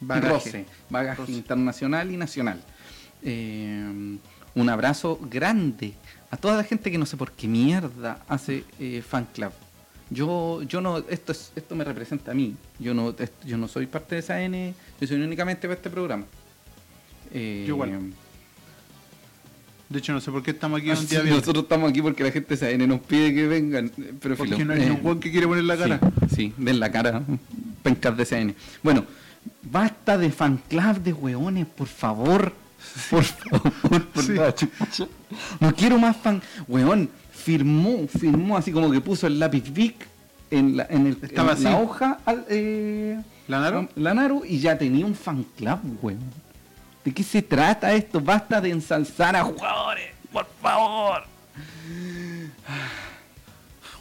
[0.00, 0.28] Bagaje.
[0.32, 1.32] roce, bagaje Roce.
[1.32, 2.62] internacional y nacional.
[3.22, 4.16] Eh,
[4.54, 5.92] un abrazo grande
[6.30, 9.52] a toda la gente que no sé por qué mierda hace eh, fan club.
[10.10, 12.56] Yo, yo no, esto es, esto me representa a mí.
[12.78, 15.90] Yo no, est- yo no soy parte de esa N, yo soy únicamente para este
[15.90, 16.24] programa.
[17.30, 18.12] Yo igual.
[19.88, 21.40] De hecho, no sé por qué estamos aquí ah, un sí, día viernes.
[21.42, 23.86] nosotros estamos aquí porque la gente de esa N nos pide que vengan.
[23.86, 25.98] eh, Pero Porque filo, no hay eh, ningún que quiere poner la cara.
[26.28, 27.22] Sí, sí, den la cara.
[27.82, 28.54] Pencas de CN.
[28.82, 29.04] Bueno,
[29.62, 32.52] basta de fan club de hueones, por favor.
[33.10, 33.72] Por favor,
[34.12, 34.34] por Sí.
[34.36, 34.54] favor.
[35.60, 36.42] No quiero más fan.
[36.68, 40.06] Weón, firmó, firmó así como que puso el lápiz Vic
[40.50, 43.20] en la, en el, Estaba en la hoja al, eh,
[44.46, 46.18] y ya tenía un fan club, weón.
[47.08, 48.20] ¿De qué se trata esto?
[48.20, 51.22] Basta de ensalzar a jugadores, por favor.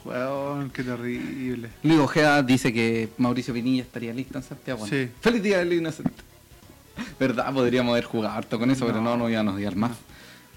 [0.04, 1.70] Weón, qué terrible.
[1.84, 4.86] Luis Ojeda dice que Mauricio Pinilla estaría listo en Santiago.
[4.86, 5.10] Sí.
[5.22, 6.12] Feliz día del inocente.
[7.18, 7.54] ¿Verdad?
[7.54, 9.30] Podríamos haber jugado harto con eso, pero no, No.
[9.30, 9.92] iban a odiar más.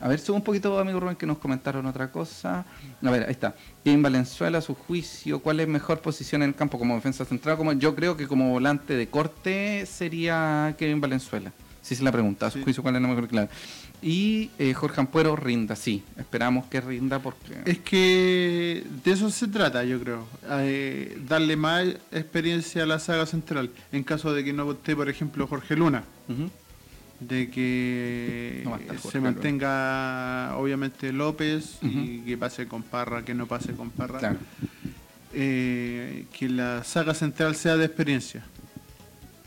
[0.01, 2.65] A ver, sube un poquito, amigo Rubén, que nos comentaron otra cosa.
[3.01, 3.55] A ver, ahí está.
[3.85, 7.57] Kevin Valenzuela, su juicio, ¿cuál es mejor posición en el campo como defensa central?
[7.57, 11.53] Como, yo creo que como volante de corte sería Kevin Valenzuela.
[11.83, 12.65] Si se la pregunta, su Sí.
[12.65, 13.49] juicio, ¿cuál es la mejor clave?
[14.03, 16.03] Y eh, Jorge Ampuero rinda, sí.
[16.19, 17.59] Esperamos que rinda porque...
[17.65, 20.27] Es que de eso se trata, yo creo.
[20.51, 23.71] Eh, darle más experiencia a la saga central.
[23.93, 26.05] En caso de que no esté, por ejemplo, Jorge Luna.
[27.19, 33.47] De que No Jorge se mantenga obviamente López y que pase con Parra, que no
[33.47, 34.19] pase con Parra.
[34.19, 34.39] Claro.
[35.33, 38.43] Eh, que la saga central sea de experiencia.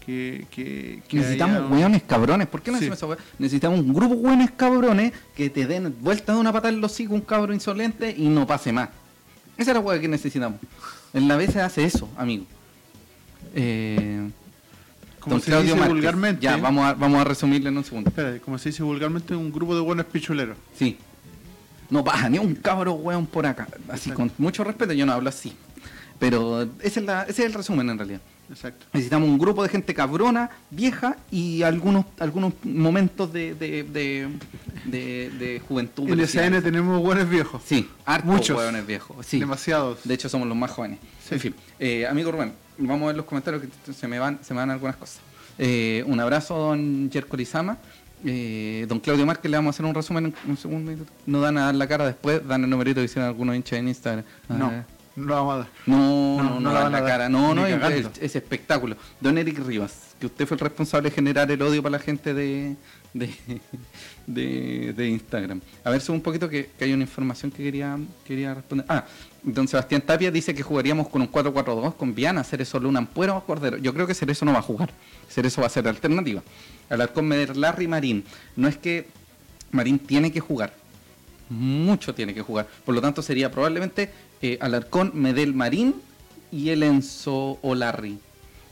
[0.05, 2.47] Que, que, que Necesitamos haya hueones cabrones.
[2.47, 2.89] ¿Por qué no Sí.
[2.89, 3.17] decimos hueá?
[3.39, 6.91] Necesitamos un grupo de hueones cabrones que te den vuelta de una patada en los
[6.91, 8.89] hocico un cabro insolente y no pase más.
[9.57, 10.59] Esa es la hueá que necesitamos.
[11.13, 12.45] En la vez se hace eso, amigo.
[13.55, 14.29] Eh,
[15.19, 15.93] Como se Claudio dice Márquez.
[15.95, 16.41] vulgarmente.
[16.41, 18.09] Ya, vamos a, vamos a resumirlo en un segundo.
[18.09, 20.57] Espera, como se dice vulgarmente, un grupo de buenos pichuleros.
[20.77, 20.97] Sí.
[21.89, 23.67] No pasa ni un cabro hueón por acá.
[23.87, 24.15] Así, Exacto.
[24.15, 25.53] con mucho respeto, yo no hablo así.
[26.19, 28.21] Pero ese es, la- ese es el resumen en realidad.
[28.53, 28.85] Exacto.
[28.93, 34.27] Necesitamos un grupo de gente cabrona, vieja y algunos algunos momentos de, de, de,
[34.85, 36.09] de- de juventud.
[36.09, 36.19] En.
[36.27, 37.61] SN tenemos buenos viejos.
[37.65, 38.57] Sí, hartos Muchos.
[38.57, 39.25] hueones viejos.
[39.25, 39.39] Sí.
[39.39, 39.99] Demasiados.
[40.03, 40.99] De hecho, somos los más jóvenes.
[41.27, 41.35] Sí.
[41.35, 44.53] En fin, eh, amigo Rubén, vamos a ver los comentarios que se me van, se
[44.53, 45.19] me van algunas cosas.
[45.57, 47.77] Eh, un abrazo, don Jerko Lizama.
[48.25, 50.93] Eh, don Claudio Márquez, le vamos a hacer un resumen en un segundo.
[51.25, 53.87] No dan a dar la cara después, dan el numerito que hicieron algunos hinchas en
[53.89, 54.23] Instagram.
[54.47, 55.67] No, Ah, no vamos a dar.
[55.85, 57.29] no, No, no, no la la dar, cara.
[57.29, 58.95] No, ni no, es, es espectáculo.
[59.19, 62.33] Don Eric Rivas, que usted fue el responsable de generar el odio para la gente
[62.33, 62.75] de,
[63.13, 63.33] de,
[64.27, 65.61] de, de Instagram.
[65.83, 68.85] A ver, sube un poquito que, que hay una información que quería, quería responder.
[68.89, 69.05] Ah,
[69.43, 73.43] don Sebastián Tapia dice que jugaríamos con un 4-4-2 con Viana, Cerezo, Luna, Ampuero o
[73.45, 73.77] Cordero.
[73.77, 74.91] Yo creo que Cerezo no va a jugar.
[75.29, 76.41] Cerezo va a ser la alternativa.
[76.89, 78.23] Alarcón, Meder, Larry, Marín.
[78.55, 79.07] No es que
[79.71, 80.73] Marín tiene que jugar
[81.53, 82.67] mucho tiene que jugar.
[82.85, 84.11] Por lo tanto, sería probablemente
[84.43, 85.95] eh, Alarcón, Medel Marín
[86.51, 88.19] y el Enzo Olarri.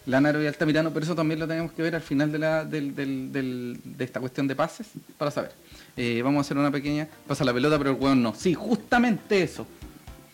[0.05, 2.93] Lanaro y Altamirano, pero eso también lo tenemos que ver al final de, la, del-
[2.95, 5.51] del- del- de esta cuestión de pases para saber.
[5.95, 7.07] Eh, vamos a hacer una pequeña.
[7.27, 8.33] Pasa la pelota, pero el hueón no.
[8.35, 9.65] Sí, justamente eso.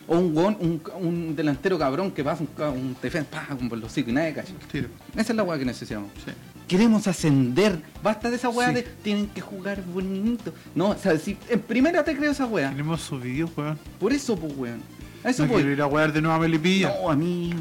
[0.08, 3.90] O un hueón, un, un delantero cabrón que pasa un, un defensa, pa, con los
[3.92, 4.52] hocico y nadie cacha.
[4.72, 4.88] Tiro.
[5.14, 6.10] Esa es la hueá que necesitamos.
[6.24, 6.32] Sí.
[6.66, 7.78] Queremos ascender.
[8.02, 8.74] Basta de esa Sí.
[8.74, 10.52] de tienen que jugar bonito.
[10.74, 12.70] No, o sea, si en primera te creo esa weá.
[12.70, 13.78] Tenemos subido, weón.
[14.00, 14.80] Por eso, pues, weón.
[15.28, 16.94] Eso No quiero ir a wear de nuevo a Melipilla.
[17.02, 17.58] No, amigo.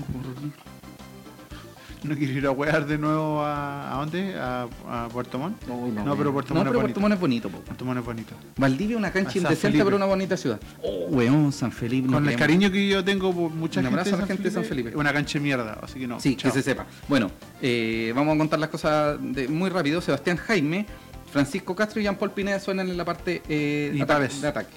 [2.04, 3.94] No quiero ir a wear de nuevo a.
[3.94, 4.36] ¿A dónde?
[4.36, 5.64] ¿A, a Puerto Montt?
[5.68, 6.82] No, No, pero Puerto no, Montt es pero bonito.
[6.82, 7.58] Puerto Montt es bonito, po.
[7.60, 8.34] Puerto Montt es bonito.
[8.56, 10.60] Valdivia es una cancha indecente, pero una bonita ciudad.
[10.84, 12.08] Oh, weón, San Felipe.
[12.08, 14.20] no Con el queremos- cariño que yo tengo por mucha Un gente, abrazo de a
[14.22, 16.20] la gente de San Felipe, es Una cancha de mierda, así que no.
[16.20, 16.52] Sí, chao.
[16.52, 16.86] que se sepa.
[17.10, 20.00] Bueno, eh, vamos a contar las cosas de- muy rápido.
[20.00, 20.86] Sebastián Jaime,
[21.32, 24.42] Francisco Castro y Jean Paul Pineda suenan en la parte eh, Y ataque- Pavés.
[24.42, 24.74] de ataque.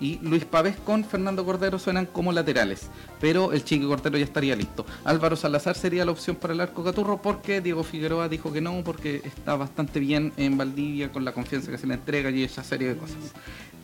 [0.00, 2.88] Y Luis Pavés con Fernando Cordero suenan como laterales.
[3.20, 4.86] Pero el Chiqui Cordero ya estaría listo.
[5.04, 8.82] Álvaro Salazar sería la opción para el arco Caturro porque Diego Figueroa dijo que no,
[8.82, 12.64] porque está bastante bien en Valdivia con la confianza que se le entrega y esa
[12.64, 13.18] serie de cosas.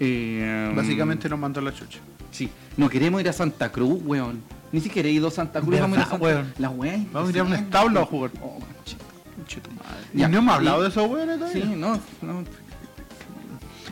[0.01, 1.99] Eh, Básicamente nos mandó la chucha.
[2.31, 2.51] Sí.
[2.77, 4.43] No queremos ir a Santa Cruz, weón.
[4.73, 5.81] Ni siquiera he ido a Santa Cruz.
[5.81, 6.87] Vamos a ir a ¿Verdad, Santa weón?
[6.87, 8.31] La es Vamos a ir a un establo a jugar.
[8.43, 10.07] Oh, madre.
[10.13, 10.27] Ya.
[10.27, 11.63] Y no hemos hablado de esos weones todavía.
[11.63, 12.45] Sí, no, no.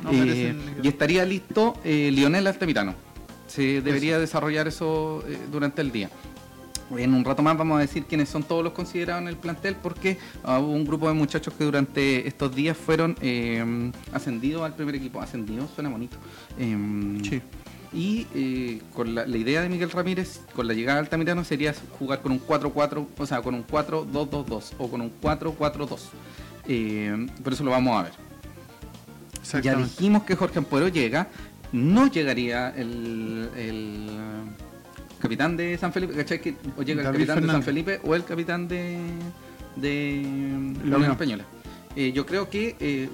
[0.04, 2.94] No Eh, y estaría listo eh, Lionel Altamirano.
[3.46, 6.10] Se debería desarrollar eso eh, durante el día.
[6.96, 9.74] En un rato más vamos a decir quiénes son todos los considerados en el plantel
[9.82, 14.74] porque ah, hubo un grupo de muchachos que durante estos días fueron eh, ascendidos al
[14.74, 15.20] primer equipo.
[15.20, 16.16] Ascendidos suena bonito.
[16.58, 17.40] Em, Sí.
[17.94, 21.72] Y eh, con la, la idea de Miguel Ramírez, con la llegada de Altamirano, sería
[21.96, 26.00] jugar con un 4-4, o sea, con un 4-2-2-2 o con un 4-4-2.
[26.66, 28.12] Eh, por eso lo vamos a ver.
[29.62, 31.28] Ya dijimos que Jorge Ampuero llega,
[31.72, 34.06] no llegaría el, el,
[35.18, 36.40] capitán de San Felipe, ¿cachai?
[36.40, 37.64] Que o llega el capitán de San Fernández.
[37.64, 38.98] Felipe o el capitán de,
[39.76, 41.12] de La Unión Unión.
[41.12, 41.44] Española.
[41.96, 43.08] Eh, yo creo que eh,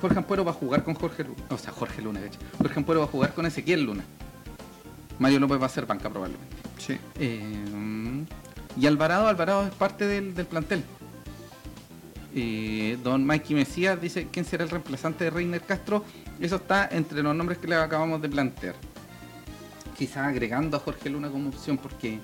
[0.00, 2.40] Jorge Ampuero va a jugar con Jorge Luna, o sea, Jorge Luna, ¿cachai?
[2.58, 4.04] Jorge Ampuero va a jugar con Ezequiel Luna.
[5.18, 6.56] Mario López va a ser banca probablemente.
[6.78, 6.96] Sí.
[7.18, 8.24] Eh,
[8.78, 10.84] y Alvarado, Alvarado es parte del, del plantel.
[12.34, 16.04] Eh, don Mikey Mesías dice quién será el reemplazante de Reiner Castro.
[16.40, 18.74] Eso está entre los nombres que le acabamos de plantear.
[19.96, 22.20] Quizás agregando a Jorge Luna como opción porque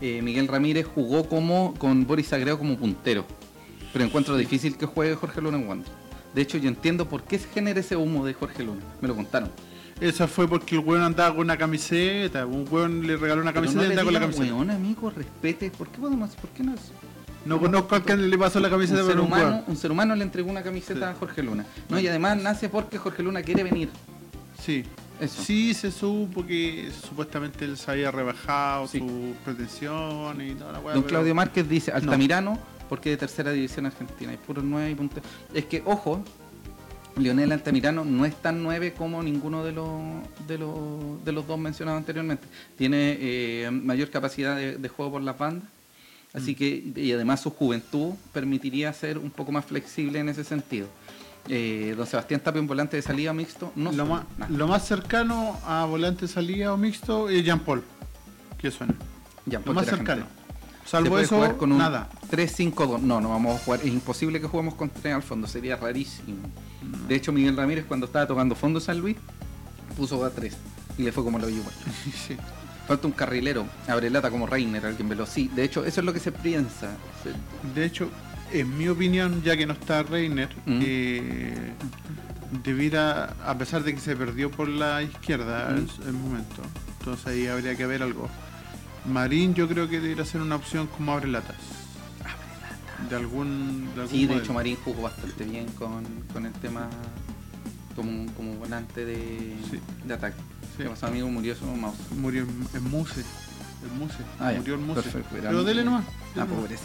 [0.00, 3.24] eh, Miguel Ramírez jugó como con Boris Agreo como puntero.
[3.92, 5.92] Pero encuentro difícil que juegue Jorge Luna en Wander.
[6.34, 8.82] De hecho, yo entiendo por qué se genera ese humo de Jorge Luna.
[9.00, 9.50] Me lo contaron.
[10.00, 12.44] Esa fue porque el weón andaba con una camiseta.
[12.44, 14.54] Un weón le regaló una camiseta no y andaba con la camiseta.
[14.54, 15.70] weón, amigo, respete.
[15.70, 16.74] ¿Por qué podemos ¿Por qué no?
[17.46, 20.22] No conozco al que le pasó la camiseta, un ser, humano, un ser humano le
[20.24, 21.04] entregó una camiseta Sí.
[21.04, 21.64] a Jorge Luna.
[21.88, 23.88] No, y además nace porque Jorge Luna quiere venir.
[24.60, 24.84] Sí.
[25.20, 25.42] Eso.
[25.42, 28.98] Sí, se supo que supuestamente él se había rebajado Sí.
[28.98, 30.94] sus pretensiones y toda la weá.
[30.94, 34.94] Don pero- Claudio Márquez dice, Altamirano, porque de tercera división argentina, hay puros nueve y
[34.94, 35.20] punto.
[35.54, 36.22] Es que, ojo,
[37.16, 39.88] Lionel Altamirano no es tan nueve como ninguno de los
[40.46, 42.46] de los, de los dos mencionados anteriormente.
[42.76, 45.66] Tiene eh, mayor capacidad de, de juego por las bandas.
[46.36, 50.86] Así que, y además su juventud permitiría ser un poco más flexible en ese sentido.
[51.48, 53.72] Eh, don Sebastián Tapia, un volante de salida mixto.
[53.74, 57.82] No lo, más, lo más cercano a volante salida o mixto es Jean Paul.
[58.58, 58.94] Que suena.
[59.46, 60.24] Ya, Lo más cercano.
[60.26, 60.36] gente.
[60.84, 62.08] Se Salvo puede eso, jugar con un nada.
[62.30, 63.00] 3-5-2.
[63.00, 63.80] No, no vamos a jugar.
[63.80, 65.46] Es imposible que juguemos con 3 al fondo.
[65.46, 66.38] Sería rarísimo.
[67.08, 69.16] De hecho, Miguel Ramírez, cuando estaba tocando fondo San Luis,
[69.96, 70.54] puso a 3.
[70.98, 71.72] Y le fue como lo igual.
[72.26, 72.36] Sí.
[72.86, 73.66] Falta un carrilero.
[73.88, 75.28] Abre lata como Reiner, alguien veloz.
[75.30, 76.90] Sí, de hecho, eso es lo que se piensa.
[77.74, 78.08] De hecho,
[78.52, 80.80] en mi opinión, ya que no está Reiner, Mm.
[80.84, 81.72] eh,
[82.64, 86.02] debiera, a pesar de que se perdió por la izquierda Mm.
[86.02, 86.62] en el momento,
[87.00, 88.28] entonces ahí habría que ver algo.
[89.04, 91.56] Marín yo creo que debería ser una opción como abre latas.
[93.10, 94.42] De algún, de algún Sí, de modelo.
[94.44, 96.88] hecho, Marín jugó bastante bien con, con el tema
[97.94, 99.78] como, como volante de, Sí.
[100.04, 100.36] de ataque.
[100.76, 100.82] Sí.
[100.82, 101.28] ¿Qué pasó, amigo?
[101.28, 101.96] Murió su mouse.
[102.16, 103.20] Murió en, en Muse.
[103.90, 104.16] En Muse.
[104.38, 104.52] Ah.
[104.56, 105.02] Murió en Muse.
[105.02, 106.04] Perfecto, Pero dele nomás.
[106.06, 106.60] Ah, dele nomás.
[106.62, 106.84] pobreza.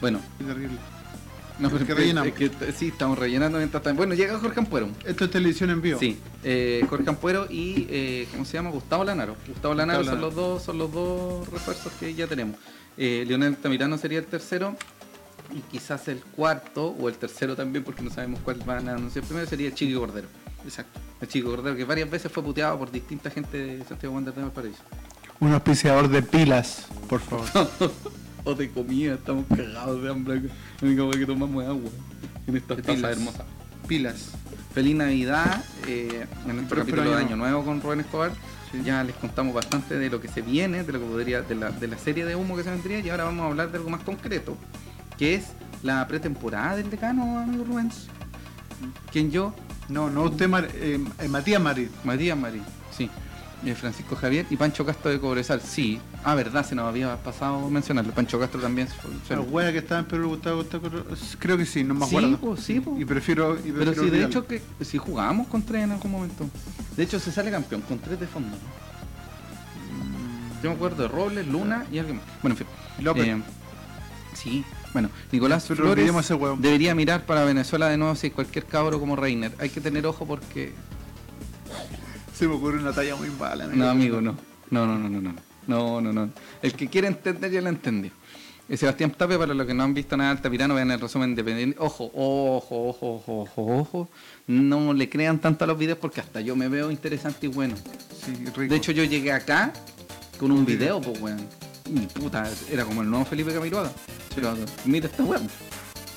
[0.00, 0.78] Bueno, Qué terrible.
[1.58, 2.28] no, Es que rellenamos.
[2.28, 3.96] es que t- sí, estamos rellenando mientras tanto.
[3.96, 4.88] Bueno, llega Jorge Ampuero.
[5.04, 5.98] Esto es televisión en vivo.
[5.98, 8.70] Sí, eh, Jorge Ampuero y eh, ¿cómo se llama?
[8.70, 9.36] Gustavo Lanaro.
[9.48, 10.26] Gustavo Lanaro son Lanaro.
[10.26, 12.56] los dos, son los dos refuerzos que ya tenemos.
[12.96, 14.76] Eh, Leonel Tamirano sería el tercero
[15.52, 19.24] y quizás el cuarto o el tercero también porque no sabemos cuál van a anunciar
[19.24, 20.28] primero sería Chico Cordero.
[20.64, 21.00] Exacto.
[21.20, 24.42] El Chico Cordero que varias veces fue puteado por distinta gente de Santiago Wander de
[24.42, 24.82] Valparaíso.
[25.40, 27.46] Un auspiciador de pilas, por favor.
[28.44, 30.42] o de comida, estamos cagados de hambre.
[30.80, 31.90] La única cosa que tomamos es agua
[32.46, 33.12] en esta De taza pilas.
[33.18, 33.44] hermosa.
[33.88, 34.28] pilas.
[34.72, 38.32] Feliz Navidad eh, en nuestro capítulo de año Nuevo con Rubén Escobar.
[38.72, 38.82] Sí.
[38.84, 41.70] Ya les contamos bastante de lo que se viene, de lo que podría, de la,
[41.70, 43.90] de la serie de humo que se vendría y ahora vamos a hablar de algo
[43.90, 44.56] más concreto,
[45.16, 45.46] que es
[45.82, 47.90] la pretemporada del decano, amigo Rubén.
[49.12, 49.54] ¿Quién yo?
[49.88, 51.90] No, no usted, Mar- eh, eh, Matías Marín.
[52.04, 52.62] Matías Marín,
[52.96, 53.10] sí.
[53.64, 55.98] Eh, Francisco Javier y Pancho Castro de Cobresal, sí.
[56.22, 58.12] Ah, verdad, se nos había pasado mencionarlo.
[58.12, 58.88] Pancho Castro también
[59.26, 60.90] se La wea que estaba en Perú, Gustavo, Gustavo,
[61.38, 62.38] creo que sí, no me Sí, acuerdo.
[62.38, 63.00] pues, sí, pues.
[63.00, 63.54] Y prefiero.
[63.58, 64.26] y Pero sí, de olvidarlo.
[64.26, 66.46] hecho que si jugamos con tres en algún momento.
[66.96, 68.54] De hecho se sale campeón con tres de fondo.
[70.62, 72.24] Yo me acuerdo de Robles, Luna y alguien más.
[72.42, 72.66] Bueno, en fin.
[73.04, 73.26] López.
[73.26, 73.42] Eh,
[74.34, 74.64] sí.
[74.94, 79.52] Bueno, Nicolás Flores ese debería mirar para Venezuela de nuevo si cualquier cabro como Reiner.
[79.58, 80.72] Hay que tener ojo porque...
[82.32, 83.66] Se me ocurre una talla muy mala.
[83.66, 84.36] No, amigo, no.
[84.70, 85.34] No, no, no, no, no.
[85.66, 86.30] No, no, no.
[86.62, 88.12] El que quiere entender ya lo entendió.
[88.68, 91.30] Eh, Sebastián Tapia, para los que no han visto nada de Altamirano, vean el resumen
[91.30, 91.76] independiente.
[91.80, 94.08] Ojo, ojo, ojo, ojo, ojo, ojo.
[94.46, 97.74] No le crean tanto a los videos porque hasta yo me veo interesante y bueno.
[98.24, 98.72] Sí, rico.
[98.72, 99.72] De hecho, yo llegué acá
[100.38, 101.63] con un video, pues, weón.
[102.18, 103.90] Puta, era como el nuevo Felipe Camiroaga.
[104.34, 104.54] Pero
[104.84, 105.48] mira esta weón.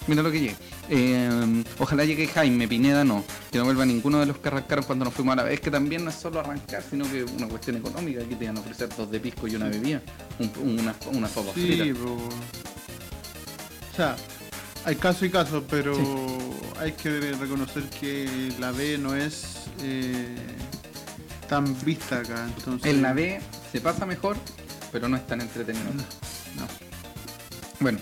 [0.07, 0.55] Mira lo que llegué.
[0.89, 3.23] Eh, ojalá llegue Jaime, Pineda no.
[3.51, 5.59] Que no vuelva ninguno de los que arrancaron cuando nos fuimos a la vez.
[5.59, 8.21] que también no es solo arrancar, sino que una cuestión económica.
[8.23, 10.01] Aquí te iban a ofrecer dos de pisco y una bebida.
[10.39, 11.83] Un, una, una sopa Sí, frita.
[11.83, 12.13] pero.
[12.15, 14.15] O sea,
[14.85, 15.93] hay caso y caso, pero
[16.79, 20.35] hay que reconocer que la B no es eh,
[21.49, 22.47] tan vista acá.
[22.57, 23.41] Entonces, En la B
[23.73, 24.37] se pasa mejor,
[24.91, 25.85] pero no es tan entretenido.
[26.55, 26.67] No.
[27.79, 27.99] Bueno,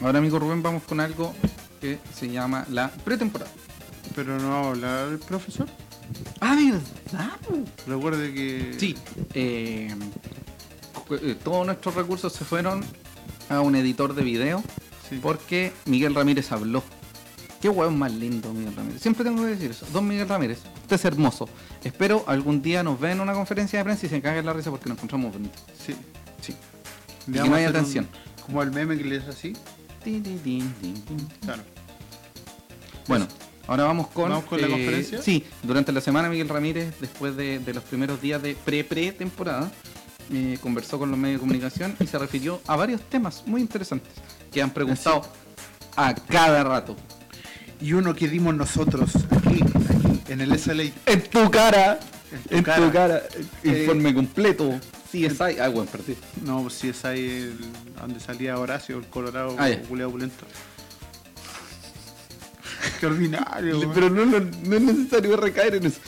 [0.00, 1.34] ahora amigo Rubén vamos con algo
[1.80, 3.50] que se llama la pretemporada.
[4.14, 5.66] Pero no va a hablar el profesor.
[6.40, 7.30] Ah, ¿verdad?
[7.86, 8.76] Recuerde que.
[8.78, 8.94] Sí,
[9.34, 9.94] eh,
[11.10, 12.84] eh, todos nuestros recursos se fueron
[13.48, 14.62] a un editor de video
[15.08, 15.18] Sí.
[15.22, 16.82] porque Miguel Ramírez habló.
[17.62, 19.00] Qué hueón más lindo, Miguel Ramírez.
[19.00, 19.86] Siempre tengo que decir eso.
[19.92, 21.48] Don Miguel Ramírez, usted es hermoso.
[21.84, 24.70] Espero algún día nos vea en una conferencia de prensa y se caguen la risa
[24.70, 25.62] porque nos encontramos bonitos.
[25.86, 25.94] Sí.
[26.40, 26.56] Sí.
[27.28, 28.08] Y que no haya un-
[28.44, 29.52] como el meme que le es así.
[30.02, 31.04] Tin, tin, tin.
[31.40, 31.62] Claro.
[33.06, 33.28] Bueno,
[33.68, 34.28] ahora vamos con.
[34.30, 35.22] ¿Vamos con la eh, conferencia?
[35.22, 39.70] Sí, durante la semana Miguel Ramírez, después de, de los primeros días de pre-pre-temporada,
[40.32, 44.12] eh, conversó con los medios de comunicación y se refirió a varios temas muy interesantes
[44.50, 45.22] que han preguntado
[45.96, 46.96] a cada rato.
[47.82, 50.84] Y uno que dimos nosotros aquí, aquí en el SLA.
[51.06, 51.98] En tu cara,
[52.48, 53.22] En tu cara.
[53.64, 54.78] informe completo.
[55.10, 55.56] Sí, es ahí.
[55.60, 56.16] Ah, bueno, perdí.
[56.44, 57.58] No, si es ahí el-
[58.00, 59.68] donde salía Horacio, el Colorado, Ah.
[59.88, 60.46] Julio Opulento.
[63.00, 63.90] Qué ordinario.
[63.92, 65.98] Pero no, no- no es necesario recaer en eso.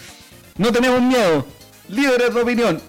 [0.57, 1.47] No tenemos miedo.
[1.89, 2.81] Líderes de opinión.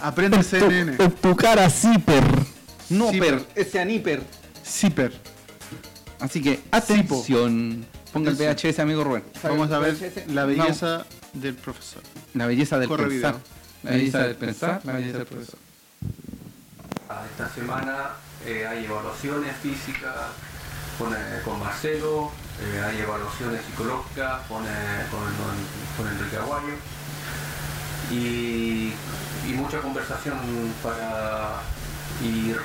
[0.00, 0.96] Aprende CNN.
[0.98, 2.24] En tu cara, Zipper.
[2.88, 3.38] No, Zipper.
[3.40, 4.22] per, ese aniper.
[4.64, 5.12] Zipper.
[6.20, 7.84] Así que, atención.
[8.12, 8.36] Ponga el.
[8.36, 9.24] VHS, amigo Rubén.
[9.42, 10.32] Vamos a ver VHS.
[10.32, 12.02] la belleza del profesor.
[12.34, 13.34] La belleza del Corre pensar.
[13.34, 13.42] video.
[13.82, 15.58] La belleza del pensar, la belleza del profesor.
[17.32, 18.10] Esta semana
[18.46, 20.14] eh, hay evaluaciones físicas
[20.98, 25.20] con, eh, con Marcelo, eh, hay evaluaciones psicológicas con, eh, con,
[25.96, 26.74] con Enrique Aguayo
[28.10, 28.92] y,
[29.48, 30.38] y mucha conversación
[30.82, 31.60] para
[32.22, 32.58] ir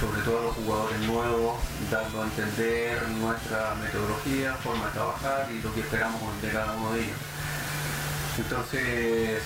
[0.00, 1.58] sobre todo a los jugadores nuevos,
[1.90, 6.92] dando a entender nuestra metodología, forma de trabajar y lo que esperamos de cada uno
[6.92, 7.16] de ellos.
[8.38, 9.42] Entonces,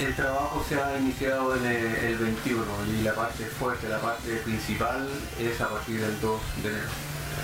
[0.00, 2.64] el trabajo se ha iniciado en el, el 21
[2.98, 6.88] y la parte fuerte, la parte principal es a partir del 2 de enero.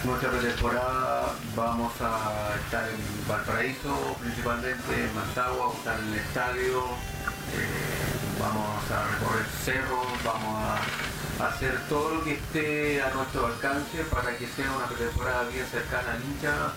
[0.05, 7.10] Nuestra pretemporada vamos a estar en Valparaíso principalmente, en Mantagua, estar en el estadio, eh,
[8.41, 10.65] vamos a recorrer cerros, vamos
[11.41, 15.67] a hacer todo lo que esté a nuestro alcance para que sea una pretemporada bien
[15.67, 16.73] cercana al hincha,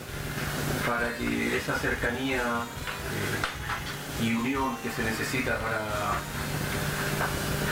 [0.88, 5.80] para que esa cercanía eh, y unión que se necesita para,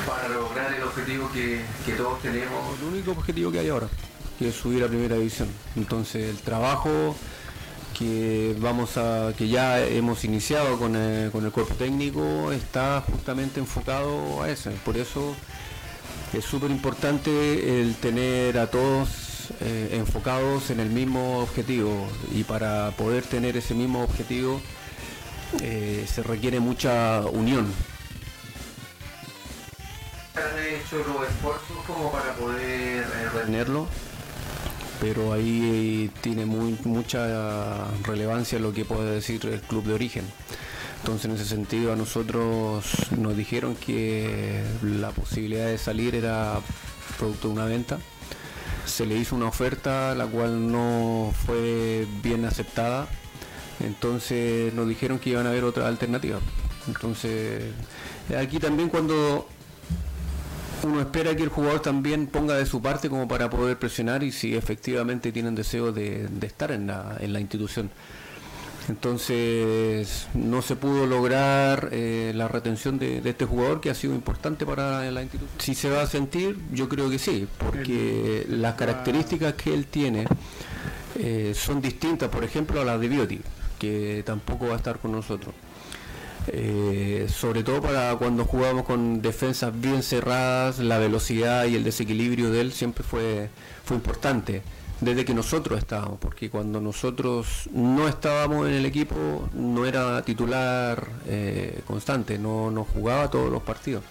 [0.05, 3.87] para lograr el objetivo que, que todos tenemos El único objetivo que hay ahora,
[4.37, 5.49] que es subir a primera división.
[5.75, 7.15] Entonces el trabajo
[8.01, 13.59] que vamos a, que ya hemos iniciado con el, con el cuerpo técnico está justamente
[13.59, 14.71] enfocado a eso.
[14.83, 15.35] Por eso
[16.33, 22.89] es súper importante el tener a todos eh, enfocados en el mismo objetivo y para
[22.97, 24.59] poder tener ese mismo objetivo
[25.61, 27.71] eh, se requiere mucha unión.
[30.33, 33.87] han hecho los esfuerzos como para poder eh, retener tenerlo,
[35.01, 40.23] pero ahí tiene muy, mucha relevancia lo que puede decir el club de origen.
[40.99, 42.85] Entonces en ese sentido a nosotros
[43.17, 46.59] nos dijeron que la posibilidad de salir era
[47.17, 47.97] producto de una venta.
[48.85, 53.07] Se le hizo una oferta la cual no fue bien aceptada.
[53.79, 56.41] Entonces nos dijeron que iban a haber otras alternativas.
[56.87, 57.73] Entonces
[58.37, 59.47] aquí también cuando
[60.83, 64.31] uno espera que el jugador también ponga de su parte como para poder presionar y
[64.31, 67.89] si efectivamente tienen deseo de, de estar en la, en la institución.
[68.89, 74.13] Entonces no se pudo lograr eh, la retención de, de este jugador que ha sido
[74.15, 75.59] importante para la institución.
[75.59, 80.25] Si se va a sentir, yo creo que sí, porque las características que él tiene
[81.15, 83.39] eh, son distintas, por ejemplo, a las de Bioti,
[83.77, 85.53] que tampoco va a estar con nosotros.
[86.47, 92.49] Eh, sobre todo para cuando jugamos con defensas bien cerradas, la velocidad y el desequilibrio
[92.49, 93.49] de él siempre fue,
[93.83, 94.63] fue importante
[95.01, 101.07] desde que nosotros estábamos, porque cuando nosotros no estábamos en el equipo no era titular
[101.25, 104.03] eh, constante, no, no jugaba todos los partidos.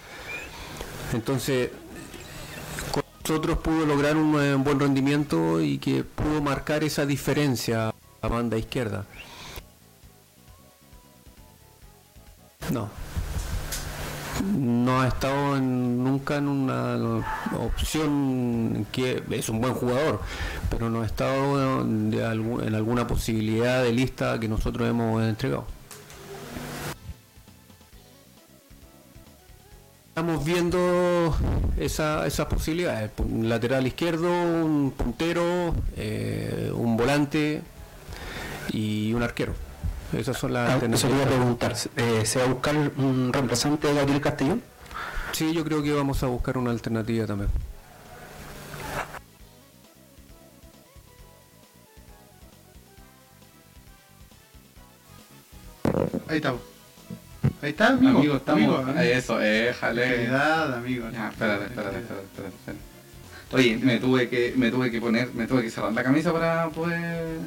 [1.13, 1.71] Entonces,
[2.91, 8.29] con nosotros pudo lograr un, eh, buen rendimiento y que pudo marcar esa diferencia a
[8.29, 9.07] banda izquierda.
[12.73, 12.89] No.
[14.57, 17.23] No ha estado nunca en una
[17.59, 20.21] opción que es un buen jugador,
[20.71, 25.67] pero no ha estado en alguna posibilidad de lista que nosotros hemos entregado.
[30.09, 31.37] Estamos viendo
[31.79, 33.11] esa- esas posibilidades.
[33.19, 37.63] Un lateral izquierdo, un puntero, eh, un volante
[38.73, 39.55] y un arquero.
[40.17, 43.95] Esas son las Ah, Eso quería preguntar, eh, ¿se va a buscar un reemplazante de
[43.95, 44.63] Gabriel Castellón?
[45.33, 47.51] Sí, yo creo que vamos a buscar una alternativa también.
[56.29, 56.55] Ahí está.
[57.63, 58.19] Ahí está, amigo.
[58.19, 58.63] Amigo, estamos.
[58.63, 59.01] Amigo, amigo.
[59.01, 60.03] Eso, déjale.
[60.03, 61.11] Calidad, amigo.
[61.13, 62.91] Ya, espérate, espérate, espérate, espérate, espérate.
[63.53, 66.69] Oye, me tuve que, me tuve que poner, me tuve que cerrar la camisa para
[66.69, 67.39] poder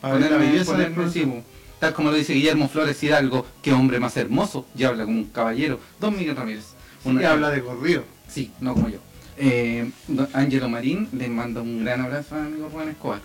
[0.00, 1.42] Para ver la ponerme, belleza del ponerme, sí.
[1.80, 5.24] Tal como lo dice Guillermo Flores Hidalgo, qué hombre más hermoso, y habla como un
[5.24, 5.80] caballero.
[5.98, 6.66] Don Miguel Ramírez.
[7.04, 8.04] Una- habla de corrido.
[8.28, 8.98] Sí, no como yo.
[9.38, 13.20] Eh, don Ángelo Marín le manda un gran abrazo a mi amigo Juan Escobar,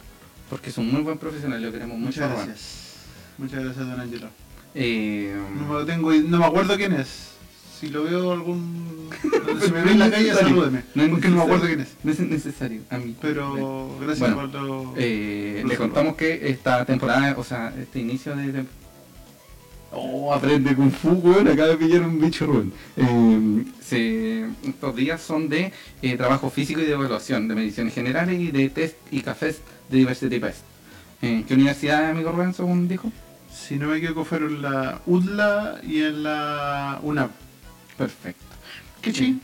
[0.49, 2.21] porque es un muy buen profesional, lo queremos mucho.
[2.21, 2.45] Muchas Juan.
[2.47, 2.93] gracias.
[3.37, 4.27] Muchas gracias, don Angelo.
[4.73, 7.34] Eh, No me, lo tengo, no me acuerdo quién es.
[7.79, 9.09] Si lo veo algún.
[9.63, 10.83] Si me ve en la calle, salúdeme.
[10.95, 11.95] No es porque no me acuerdo quién es.
[12.03, 13.17] no es necesario, amigo.
[13.21, 14.93] Pero gracias Bueno, por lo.
[14.97, 18.53] Eh, le contamos que esta temporada, o sea, este inicio de...
[18.53, 18.65] tem-
[19.97, 22.73] Oh, aprende Kung Fu, weón, acaba de pillar un bicho Rubén.
[22.97, 25.71] Eh, se- estos días son de
[26.01, 29.97] eh, trabajo físico y de evaluación, de mediciones generales y de test y cafés de
[29.99, 30.59] Diversity Test.
[31.21, 33.09] ¿En qué universidad, amigo Rubén, según dijo?
[33.53, 37.31] Si no me equivoco, fueron en la UDLA y en la UNAP.
[37.97, 38.43] Perfecto.
[39.01, 39.39] ¿Qué ching?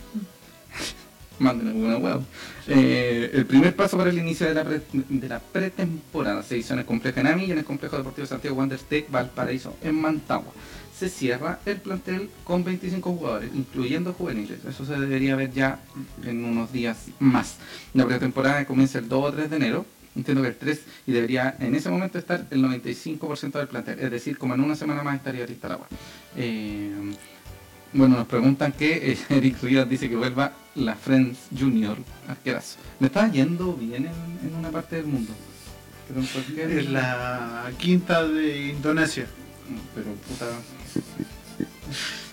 [1.40, 2.24] Manden alguna huevo.
[2.68, 7.20] Eh, el primer paso para el inicio de la, pretemporada se hizo en el complejo
[7.20, 10.52] Enami y en el complejo deportivo Santiago Wanderers de Valparaíso, en Mantagua.
[10.96, 14.64] Se cierra el plantel con 25 jugadores, incluyendo juveniles.
[14.66, 15.80] Eso se debería ver ya
[16.24, 17.58] en unos días más.
[17.96, 19.86] La pretemporada comienza el 2 o 3 de enero.
[20.16, 24.00] Entiendo que el 3 y debería en ese momento estar el 95% del plantel.
[24.00, 25.88] Es decir, como en una semana más estaría lista la web.
[26.36, 26.92] Eh,
[27.94, 31.98] Bueno, nos preguntan que eh, Eric Rivas dice que vuelva la Friends Junior.
[32.28, 32.78] Arquerazo.
[33.00, 35.34] Le estaba yendo bien en, en una parte del mundo.
[36.08, 39.26] Pero en cualquier- Es la quinta de Indonesia.
[39.96, 40.46] Pero puta.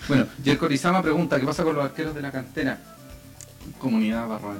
[0.07, 2.79] Bueno, Jerko Rizama pregunta qué pasa con los arqueros de la cantera.
[3.77, 4.59] Comunidad bárbara.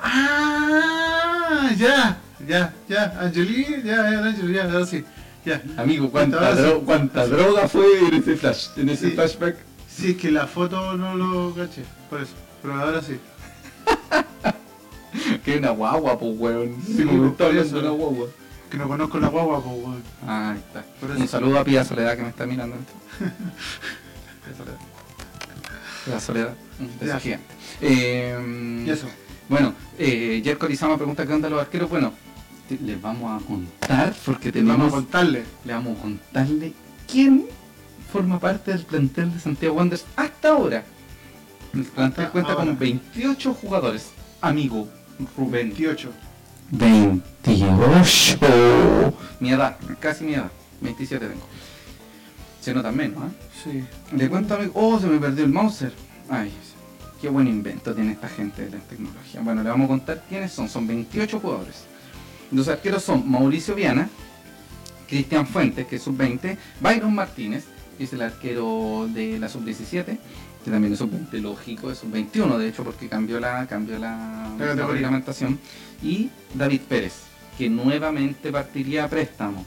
[0.00, 5.04] Ah, ya, ya, ya, Angeli, ya, ya, ya, ahora sí,
[5.44, 5.62] ya.
[5.76, 6.62] Amigo, cuánta, Ahora sí.
[6.62, 9.14] dro- cuánta droga fue en ese flash, en ese Sí.
[9.14, 9.56] flashback.
[9.98, 12.32] Sí, es que la foto no lo caché, por eso,
[12.62, 13.18] pero ahora sí.
[15.44, 16.76] Que una guagua, pues weón.
[16.84, 17.74] Sí, está hablando eso.
[17.76, 18.26] de una guagua.
[18.70, 20.02] Que no conozco la guagua, pues, weón.
[20.26, 20.84] Ah, ahí está.
[21.00, 21.20] Por eso.
[21.20, 22.76] Un saludo a Pia Soledad que me está mirando.
[23.18, 24.78] Pia Soledad.
[26.04, 26.54] Pia Soledad.
[26.78, 27.20] Un beso Ya.
[27.20, 27.46] gigante.
[27.80, 29.06] Eh, Y eso.
[29.48, 31.88] Bueno, eh, Jerko Lizama pregunta qué onda los arqueros.
[31.88, 32.12] Bueno,
[32.68, 35.44] te- les vamos a contar porque Vamos a tenemos, contarle.
[35.64, 36.72] le vamos a contarle
[37.10, 37.46] quién
[38.10, 40.84] forma parte del plantel de Santiago Wanderers hasta ahora.
[41.74, 42.64] El plantel cuenta ahora.
[42.64, 44.10] con 28 jugadores.
[44.40, 44.88] Amigo,
[45.36, 45.68] Rubén.
[45.68, 46.10] 28.
[46.70, 48.38] 28.
[49.40, 50.50] Mi edad, casi mi edad.
[50.80, 51.46] 27 tengo.
[52.60, 53.28] Se nota menos, ¿eh?
[53.64, 53.84] Sí.
[54.16, 54.70] Le cuento a mi...
[54.74, 55.92] Oh, se me perdió el Mauser.
[56.28, 56.52] Ay,
[57.20, 59.40] qué buen invento tiene esta gente de la tecnología.
[59.40, 60.68] Bueno, le vamos a contar quiénes son.
[60.68, 61.84] Son 28 jugadores.
[62.50, 64.08] Los arqueros son Mauricio Viana,
[65.06, 67.64] Cristian Fuentes, que es sub-20, Byron Martínez,
[68.04, 70.18] es el arquero de la sub-17,
[70.64, 74.66] que también es sub-20, lógico, es sub-21, de hecho, porque cambió la, cambió la, La
[74.66, 74.92] la categoría.
[74.94, 75.58] reglamentación,
[76.02, 77.14] y David Pérez,
[77.56, 79.64] que nuevamente partiría a préstamo.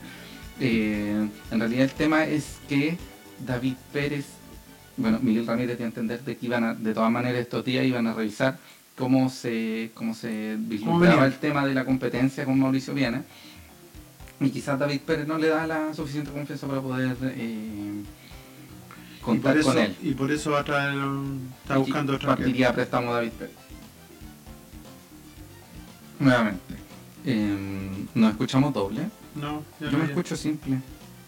[0.59, 2.97] Eh, en realidad el tema es que
[3.45, 4.25] David Pérez,
[4.97, 7.85] bueno, Miguel Ramírez dio a entender de que iban a, de todas maneras estos días
[7.85, 8.57] iban a revisar
[8.95, 13.23] cómo se, cómo se vislumbraba el tema de la competencia con Mauricio Viana.
[14.39, 18.03] Y quizás David Pérez no le da la suficiente confianza para poder eh,
[19.21, 19.95] contar eso, con él.
[20.01, 22.35] y por eso va a traer un- está buscando arquero.
[22.35, 23.55] partiría a préstamo David Pérez.
[26.19, 26.75] Nuevamente.
[27.25, 29.01] Eh, ¿Nos escuchamos doble?
[29.35, 30.09] No, ya Yo no me ya.
[30.11, 30.77] escucho simple.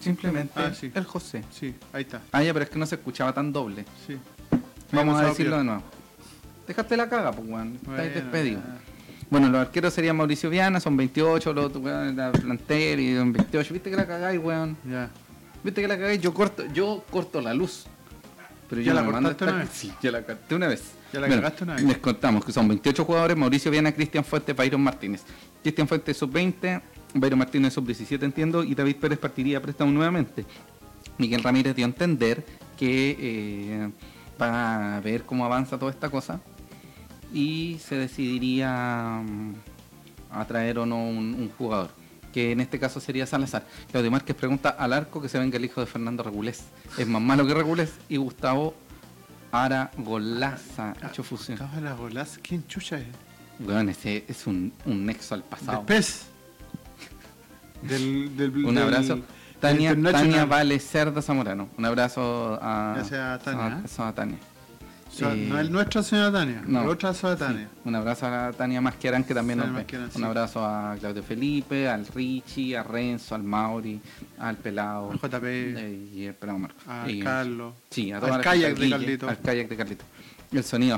[0.00, 0.90] Simplemente Ah, sí.
[0.94, 1.42] el José.
[1.50, 2.20] Sí, ahí está.
[2.32, 3.84] Ah, ya, pero es que no se escuchaba tan doble.
[4.06, 4.16] Sí.
[4.92, 5.82] Vamos a decirlo de nuevo.
[6.66, 7.78] Dejaste la caga, pues, weón.
[7.84, 8.60] Bueno, despedido.
[8.60, 8.78] ya.
[9.30, 13.32] Bueno, los arqueros serían Mauricio Viana, son 28, los otros, weón, la plantel y son
[13.32, 13.72] 28.
[13.74, 14.76] ¿Viste que la cagáis, weón?
[14.88, 15.10] Ya.
[15.64, 16.20] ¿Viste que la cagáis?
[16.20, 17.86] Yo corto, yo corto la luz.
[18.68, 19.70] Pero ¿Ya yo la cortaste una vez?
[19.72, 20.82] Sí, ya la corté una vez.
[21.12, 21.84] ¿Ya la cagaste una vez?
[21.84, 25.22] Les contamos que son 28 jugadores, Mauricio Viana, Cristian Fuentes, Byron Martínez.
[25.62, 26.82] Cristian Fuentes sub-20,
[27.14, 30.44] Byron Martínez sub-17 entiendo, y David Pérez partiría a préstamo nuevamente.
[31.18, 32.44] Miguel Ramírez dio a entender
[32.76, 33.90] que eh,
[34.40, 36.40] va a ver cómo avanza toda esta cosa
[37.32, 39.54] y se decidiría mm,
[40.30, 41.90] a traer o no un, un jugador,
[42.34, 43.64] que en este caso sería Salazar.
[43.92, 46.64] Claudio Márquez pregunta al arco que se venga el hijo de Fernando Regulés.
[46.98, 48.74] Es más malo que Regulés y Gustavo
[49.52, 51.56] Aragolaza, hecho fusión.
[51.62, 52.38] Acaba la golaz.
[52.42, 53.06] ¿Quién chucha es?
[53.60, 55.86] Weón, ese es un, un nexo al pasado.
[55.86, 56.26] pez.
[57.82, 59.14] Del, del, Un abrazo.
[59.14, 59.24] del
[59.60, 59.94] Tania.
[60.12, 61.68] Tania Vale Cerda Zamorano.
[61.78, 64.38] Un abrazo a, Gracias a Tania, a- a Tania.
[65.14, 66.82] So- no es nuestra señora Tania, no.
[66.84, 67.68] la otra señora Tania.
[67.72, 69.82] Sí, Un abrazo a Tania Masquerán que también Tania nos ve.
[69.84, 74.00] Masquerán, Un abrazo a Claudio Felipe, al Richie, a Renzo, al Mauri,
[74.38, 75.10] al Pelado.
[75.12, 76.78] Al JP, eh, y el Pelado Marco.
[76.88, 77.74] a Y- Carlos.
[77.90, 79.28] Sí, a al toda la kayak de Carlito.
[79.28, 80.04] Al kayak de Carlito.
[80.52, 80.94] El sonido,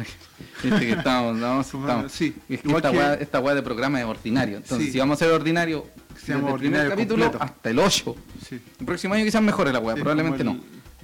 [0.00, 0.12] aquí.
[0.62, 2.12] Viste que estamos, no, estamos.
[2.12, 4.56] sí, Es que igual esta que- esta de programa es ordinario.
[4.58, 4.92] Entonces, Sí.
[4.92, 5.86] si vamos a ser ordinario,
[6.26, 8.16] desde el primer capítulo hasta el 8.
[8.48, 8.60] Sí.
[8.78, 10.58] El próximo año quizás mejore la weá, probablemente no.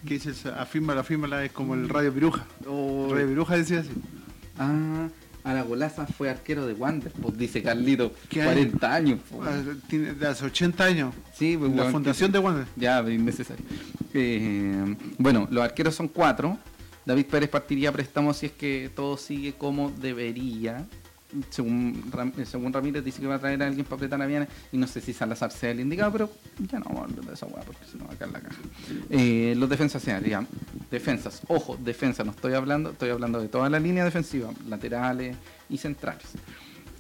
[0.07, 0.47] ¿Qué dices?
[0.47, 2.45] Afírmala, afírmala, es como el Radio Piruja.
[2.67, 3.09] Oh.
[3.11, 3.91] Radio Piruja decía así.
[4.59, 5.09] Ah,
[5.45, 8.13] Aragolaza fue arquero de Wander, pues dice Carlito.
[8.29, 9.21] ¿Qué 40 años.
[9.31, 9.49] pues.
[9.49, 11.15] Ah, Tiene de hace 80 años.
[11.35, 12.67] Sí, pues, La fundación de Wander.
[12.77, 13.65] Ya, innecesario.
[14.15, 16.59] Eh, bueno, los arqueros son cuatro.
[17.05, 20.87] David Pérez partiría a préstamo si es que todo sigue como debería.
[21.51, 24.49] Según, Ram- según Ramírez dice que va a traer a alguien para apretar a Viana
[24.73, 26.31] y no sé si Salazar sea el indicado, pero
[26.71, 28.41] ya no vamos a hablar de esa hueá porque si no va a caer la
[28.41, 28.57] caja.
[29.11, 30.47] Eh, los defensas serían
[30.91, 35.37] defensas, ojo, defensa, no estoy hablando, estoy hablando de toda la línea defensiva, laterales
[35.69, 36.27] y centrales.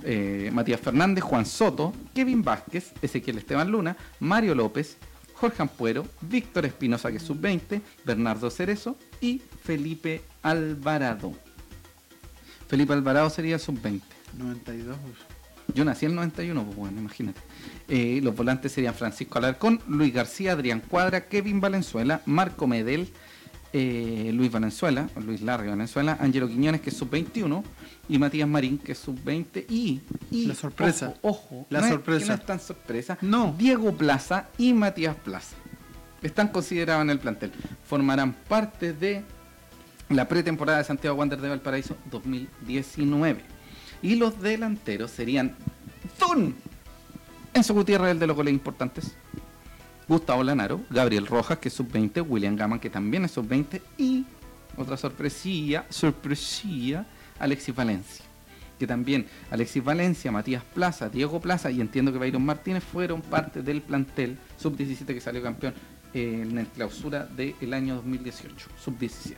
[0.03, 4.97] Eh, Matías Fernández, Juan Soto, Kevin Vázquez, Ezequiel Esteban Luna, Mario López,
[5.34, 11.32] Jorge Ampuero, Víctor Espinosa, que es sub-20, Bernardo Cerezo y Felipe Alvarado.
[12.68, 14.01] Felipe Alvarado sería el sub-20.
[14.35, 14.97] 92.
[15.74, 17.41] Yo nací en el 91, pues bueno, imagínate.
[17.89, 23.09] Eh, los volantes serían Francisco Alarcón, Luis García, Adrián Cuadra, Kevin Valenzuela, Marco Medel,
[23.72, 27.64] eh, Luis Valenzuela, Luis Larry Valenzuela, Angelo Quiñones, que es sub-21,
[28.09, 30.01] y Matías Marín, que es sub-20, y,
[30.31, 31.14] y, La sorpresa.
[31.22, 32.20] Ojo, ojo, La no es- sorpresa.
[32.24, 33.18] que no es tan sorpresa.
[33.20, 33.55] No.
[33.59, 35.57] Diego Plaza y Matías Plaza.
[36.22, 37.51] Están considerados en el plantel.
[37.87, 39.24] Formarán parte de
[40.09, 43.55] la pretemporada de Santiago Wander de Valparaíso 2019.
[44.03, 45.55] Y los delanteros serían
[46.18, 46.55] Don
[47.57, 49.16] Enzo Gutiérrez, el de los goles importantes.
[50.07, 54.24] Gustavo Lanaro, Gabriel Rojas, que es sub-20, William Gama, que también es sub-20, y
[54.76, 57.07] otra sorpresilla, sorpresilla,
[57.38, 58.24] Alexis Valencia.
[58.78, 63.62] Que también Alexis Valencia, Matías Plaza, Diego Plaza y entiendo que Byron Martínez fueron parte
[63.62, 65.72] del plantel sub-17 que salió campeón
[66.12, 69.34] en la clausura del año 2018, sub-17.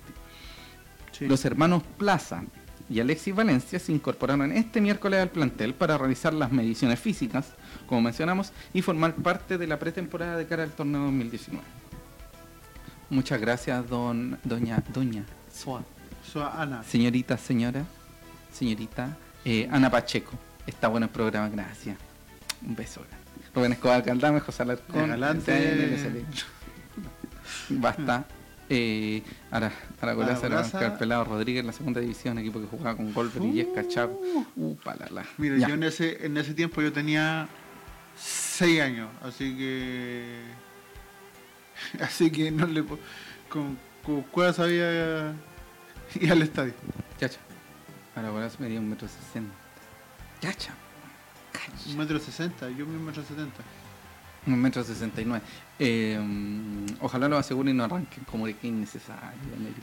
[1.12, 1.26] Sí.
[1.28, 2.42] Los hermanos Plaza
[2.90, 7.46] y Alexis Valencia se incorporaron este miércoles al plantel para realizar las mediciones físicas,
[7.86, 11.62] como mencionamos, y formar parte de la pretemporada de cara al torneo 2019.
[13.10, 15.82] Muchas gracias, don, doña, doña, Soa,
[16.30, 16.82] So, Ana.
[16.82, 17.84] señorita, señora,
[18.52, 20.32] señorita, eh, Ana Pacheco.
[20.66, 21.96] Está bueno el programa, gracias.
[22.66, 23.02] Un beso.
[23.54, 26.26] Rubén Escobar Caldame, José Alarcón, Adelante.
[27.70, 28.26] Basta.
[28.70, 30.60] Eh, ahora, Ahora, era.
[30.60, 34.20] Oscar Pelado Rodríguez en la segunda división, equipo que jugaba con Golver y Yesca Chavo.
[34.56, 35.24] Uh, palala.
[35.38, 35.68] Mira, Ya.
[35.68, 37.48] yo en ese, en ese tiempo yo tenía
[38.16, 40.42] 6 años, así que.
[42.00, 42.84] Así que no le.
[43.48, 45.32] Con, con cueva sabía
[46.20, 46.74] ir al estadio.
[47.18, 47.38] Chacha.
[48.16, 49.54] Ahora golazo medía un metro sesenta.
[50.40, 50.74] Chacha.
[51.88, 53.62] Un metro sesenta, yo un metro setenta.
[54.46, 55.44] Un metro sesenta y nueve.
[55.78, 56.18] Eh,
[57.00, 59.38] ojalá lo aseguren y no arranquen como de que innecesario.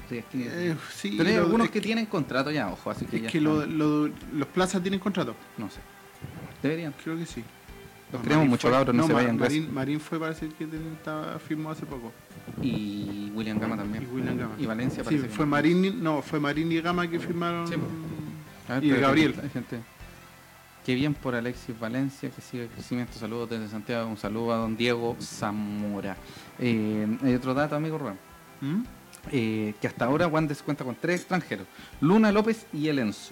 [0.09, 3.29] que Eh, sí, Pero hay algunos que tienen contrato ya, ojo, así que Es ya
[3.29, 3.77] que están.
[3.77, 5.35] lo- lo- los plazas tienen contrato.
[5.57, 5.79] No sé.
[6.63, 6.93] Deberían.
[7.03, 7.43] Creo que sí.
[8.11, 9.37] Los queremos mucho, fue- cabros, no, se vayan.
[9.37, 12.11] Marín, Marín fue parece que estaba firmó hace poco.
[12.61, 14.03] Y William Gama también.
[14.03, 14.55] Y William Gama.
[14.57, 15.51] Y Valencia Sí, parece que fue no.
[15.51, 17.67] Marín, no, fue Marín y Gama que firmaron.
[17.67, 17.73] Sí,
[18.81, 19.35] y Gabriel.
[19.43, 19.79] hay gente-
[20.85, 23.17] Qué bien por Alexis Valencia, que sigue el crecimiento.
[23.17, 24.07] Saludos desde Santiago.
[24.07, 26.15] Un saludo a don Diego Zamora.
[26.59, 28.19] Eh, hay otro dato, amigo Rubén.
[28.61, 28.83] ¿Mm?
[29.31, 31.67] eh, que hasta ahora Wanderers cuenta con tres extranjeros,
[32.01, 33.31] Luna López y El Enzo.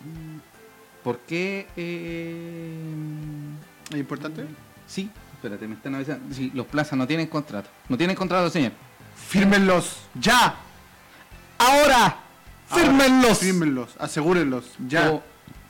[1.03, 1.67] ¿Por qué?
[1.75, 2.73] eh,
[3.91, 4.45] ¿Es importante?
[4.87, 6.33] sí, espérate, me están avisando.
[6.33, 7.69] Sí, los plazas no tienen contrato.
[7.89, 8.71] No tienen contrato, señor.
[9.15, 9.97] ¡Fírmenlos!
[10.19, 10.55] ¡Ya!
[11.57, 12.17] ¡Ahora!
[12.67, 13.39] ¡Fírmenlos!
[13.39, 15.11] Fírmenlos, asegúrenlos, ya.
[15.11, 15.23] O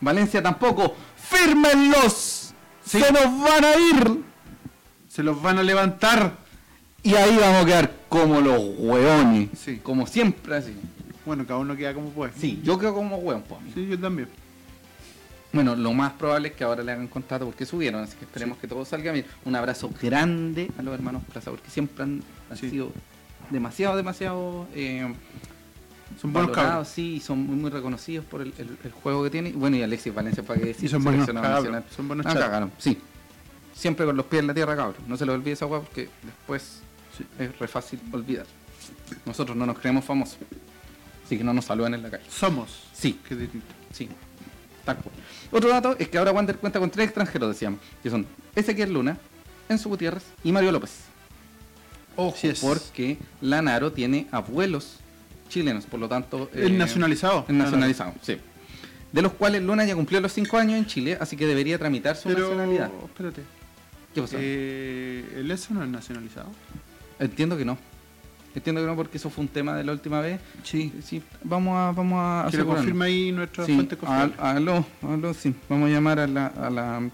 [0.03, 0.95] Valencia tampoco.
[1.17, 2.53] ¡Fírmenlos!
[2.85, 4.21] ¡Se nos van a ir!
[5.07, 6.33] Se los van a levantar.
[7.03, 9.49] Y ahí vamos a quedar como los hueones.
[9.57, 9.79] Sí.
[9.83, 10.75] Como siempre así.
[11.25, 12.33] Bueno, cada uno queda como puede.
[12.37, 13.59] Sí, yo quedo como hueón, pues.
[13.73, 14.27] Sí, yo también.
[15.51, 18.57] Bueno, lo más probable es que ahora le hagan contrato porque subieron, así que esperemos
[18.57, 19.25] que todo salga bien.
[19.45, 22.69] Un abrazo grande a los hermanos Plaza, porque siempre han, han Sí.
[22.71, 22.91] sido
[23.51, 25.13] demasiado, demasiado eh,
[26.19, 26.87] Son buenos cabros.
[26.87, 29.59] sí, y son muy, muy reconocidos por el, el- el juego que tienen.
[29.59, 32.71] Bueno, y Alexis Valencia, para que decir, Y son buenos cabros, son buenos Ah, cagaron,
[32.77, 32.97] sí.
[33.73, 34.97] Siempre con los pies en la tierra, cabros.
[35.07, 36.79] No se les olvide esa hueá porque después
[37.17, 37.25] Sí.
[37.39, 38.45] es re fácil olvidar.
[39.25, 40.37] Nosotros no nos creemos famosos.
[41.25, 42.23] Así que no nos saluden en la calle.
[42.29, 42.83] Somos.
[42.93, 43.19] Sí.
[43.27, 43.67] Qué distinto.
[43.91, 44.09] Sí,
[44.85, 45.15] tal cual.
[45.51, 49.17] Otro dato es que ahora Wander cuenta con tres extranjeros, decíamos, que son Ezequiel Luna,
[49.69, 50.91] Enzo Gutiérrez y Mario López.
[52.15, 52.59] Ojo, Así es.
[52.59, 54.97] porque Lanaro tiene abuelos
[55.53, 56.49] chilenos, por lo tanto...
[56.53, 57.45] Es eh, nacionalizado.
[57.47, 58.37] Es nacionalizado, sí.
[59.11, 62.15] De los cuales Luna ya cumplió los cinco años en Chile, así que debería tramitar
[62.15, 62.89] su Pero, nacionalidad.
[63.05, 63.41] espérate.
[64.13, 64.35] ¿Qué pasó?
[64.39, 66.49] Eh, ¿El ESO no es nacionalizado?
[67.19, 67.77] Entiendo que no.
[68.55, 70.39] Entiendo que no, porque eso fue un tema de la última vez.
[70.63, 70.91] Sí.
[71.03, 74.33] Sí, vamos a, vamos a Que lo confirma ahí nuestra Sí, fuente al- confiable.
[74.39, 75.55] aló, aló, sí.
[75.69, 77.11] Vamos a llamar a la, a la, al,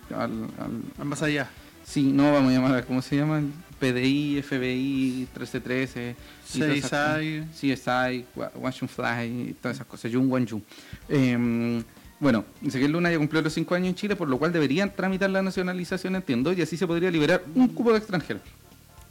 [0.98, 1.50] al- Más allá.
[1.86, 3.42] Sí, no, vamos a llamar a, ¿cómo se llama?
[3.80, 6.16] PDI, FBI, 1313.
[6.54, 7.74] y todas esas CSI.
[7.74, 10.12] CSI, Wa- Washington Fly, todas esas cosas.
[10.12, 10.64] Jun Wan Jun.
[11.08, 11.84] Eh,
[12.20, 15.30] bueno, Ezequiel Luna ya cumplió los 5 años en Chile, por lo cual deberían tramitar
[15.30, 18.42] la nacionalización, entiendo, y así se podría liberar un cupo de extranjeros.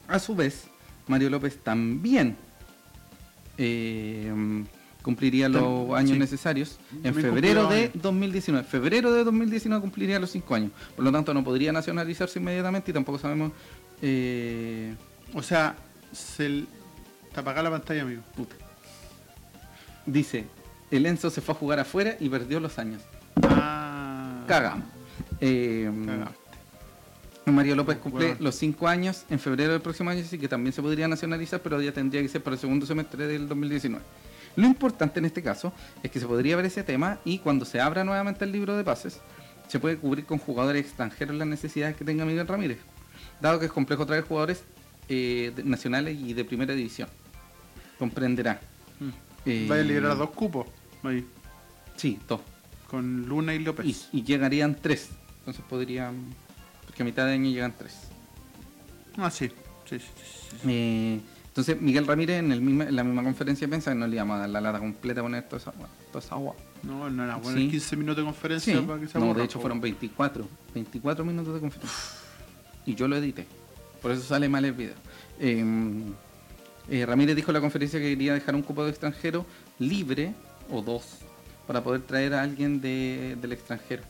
[0.07, 0.65] A su vez,
[1.07, 2.37] Mario López también
[3.57, 4.33] eh,
[5.03, 6.19] cumpliría los años sí.
[6.19, 7.91] necesarios en También febrero de años.
[8.03, 8.67] 2019.
[8.69, 10.71] Febrero de 2019 cumpliría los 5 años.
[10.95, 13.53] Por lo tanto, no podría nacionalizarse inmediatamente y tampoco sabemos.
[14.03, 14.95] Eh,
[15.35, 15.77] O sea,
[16.13, 16.67] se l-
[17.35, 18.23] te apaga la pantalla, amigo.
[18.37, 18.55] puta.
[20.07, 20.47] Dice:
[20.91, 23.03] el Enzo se fue a jugar afuera y perdió los años.
[23.43, 24.45] Ah.
[24.47, 24.87] Cagamos.
[25.41, 25.91] Eh.
[27.47, 28.41] Mario López cumple Bueno.
[28.41, 31.81] los 5 años en febrero del próximo año, así que también se podría nacionalizar, pero
[31.81, 34.05] ya tendría que ser para el segundo semestre del 2019.
[34.57, 35.73] Lo importante en este caso
[36.03, 38.85] es que se podría ver ese tema y cuando se abra nuevamente el libro de
[38.85, 39.21] pases,
[39.67, 42.79] se puede cubrir con jugadores extranjeros las necesidades que tenga Miguel Ramírez,
[43.41, 44.63] dado que es complejo traer jugadores
[45.09, 47.09] eh, nacionales y de primera división.
[47.99, 48.61] Comprenderá.
[49.47, 50.67] Eh, Vaya a liberar dos cupos.
[51.03, 51.25] Ahí.
[51.97, 52.41] Sí, dos.
[52.89, 53.87] Con Luna y López.
[54.13, 55.09] Y, y llegarían tres.
[55.41, 56.17] Entonces podrían.
[56.87, 57.97] Porque a mitad de año llegan tres.
[59.17, 59.51] Ah, sí.
[59.89, 60.07] Sí, sí.
[60.67, 64.17] Eh, Entonces Miguel Ramírez en, el misma, en la misma conferencia de prensa no le
[64.17, 66.55] íbamos a dar la lata completa a poner toda esa, agua- toda esa agua.
[66.83, 67.59] No, no era bueno.
[67.59, 67.69] Sí.
[67.71, 68.85] 15 minutos de conferencia Sí.
[68.87, 70.47] para que se No, de hecho fueron 24.
[70.75, 71.99] 24 minutos de conferencia.
[72.89, 73.47] Y yo lo edité.
[74.01, 74.95] Por eso sale mal el video.
[75.39, 75.63] Eh,
[76.89, 79.45] eh, Ramírez dijo en la conferencia que quería dejar un cupo de extranjero
[79.79, 80.33] libre,
[80.71, 81.19] o dos,
[81.67, 84.03] para poder traer a alguien de- del extranjero.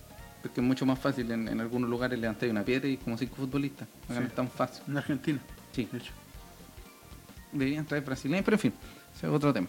[0.42, 1.28] Porque es mucho más fácil.
[1.32, 3.88] En, en algunos lugares levantar una piedra y como cinco futbolistas.
[4.04, 4.20] Acá Sí.
[4.20, 4.82] no es tan fácil.
[4.86, 5.40] En Argentina,
[5.72, 5.88] Sí.
[5.90, 6.12] de hecho.
[7.50, 8.72] Deberían traer brasileños, pero en fin,
[9.16, 9.66] ese es otro tema.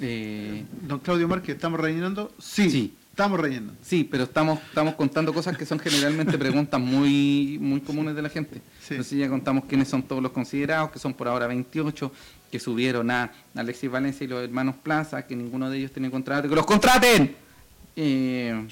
[0.00, 2.32] Eh, Don Claudio Márquez, ¿estamos rellenando?
[2.38, 2.94] Sí, Sí.
[3.10, 3.74] Estamos rellenando.
[3.82, 8.28] Sí, pero estamos, estamos contando cosas que son generalmente preguntas muy, muy comunes de la
[8.28, 8.60] gente.
[8.80, 8.94] Sí.
[8.94, 12.12] Entonces ya contamos quiénes son todos los considerados, que son por ahora 28,
[12.50, 16.48] que subieron a Alexis Valencia y los hermanos Plaza, que ninguno de ellos tiene contrato,
[16.48, 17.36] ¡que los contraten!
[17.96, 18.66] Eh,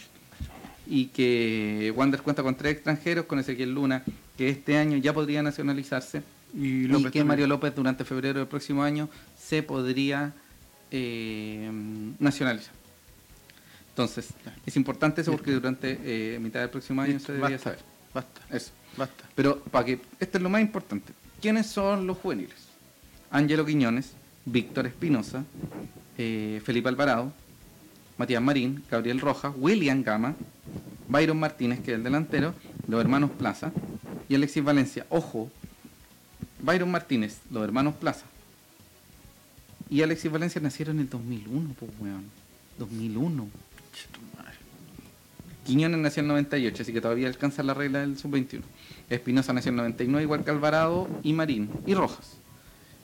[0.86, 4.02] y que Wander cuenta con tres extranjeros, con Ezequiel Luna,
[4.36, 6.22] que este año ya podría nacionalizarse,
[6.54, 7.24] Y, y, que.
[7.24, 10.32] Mario López durante febrero del próximo año se podría
[10.90, 11.70] eh,
[12.18, 12.72] nacionalizar.
[13.98, 14.28] Entonces,
[14.64, 17.84] es importante eso porque durante eh, mitad del próximo año se debería basta, saber.
[18.14, 18.70] Basta, Eso.
[18.96, 19.24] basta.
[19.34, 21.12] Pero para que esto es lo más importante.
[21.42, 22.54] ¿Quiénes son los juveniles?
[23.32, 24.12] Ángelo Quiñones,
[24.44, 25.42] Víctor Espinosa,
[26.16, 27.32] eh, Felipe Alvarado,
[28.18, 30.36] Matías Marín, Gabriel Rojas, William Gama,
[31.08, 32.54] Byron Martínez, que es el delantero,
[32.86, 33.72] los hermanos Plaza
[34.28, 35.06] y Alexis Valencia.
[35.08, 35.50] Ojo,
[36.60, 38.26] Byron Martínez, los hermanos Plaza
[39.90, 42.30] y Alexis Valencia nacieron en el 2001, pues weón.
[42.78, 43.48] 2001.
[45.64, 48.62] Quiñones nació en el 98, así que todavía alcanza la regla del sub-21.
[49.10, 52.36] Espinosa nació en el 99, igual que Alvarado y Marín y Rojas.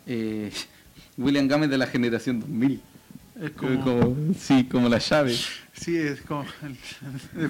[0.06, 0.50] Eh,
[1.18, 2.80] William Gámez de la generación 2000.
[3.42, 5.36] Es como, Como- sí, como la llave.
[5.74, 6.46] Sí, es como.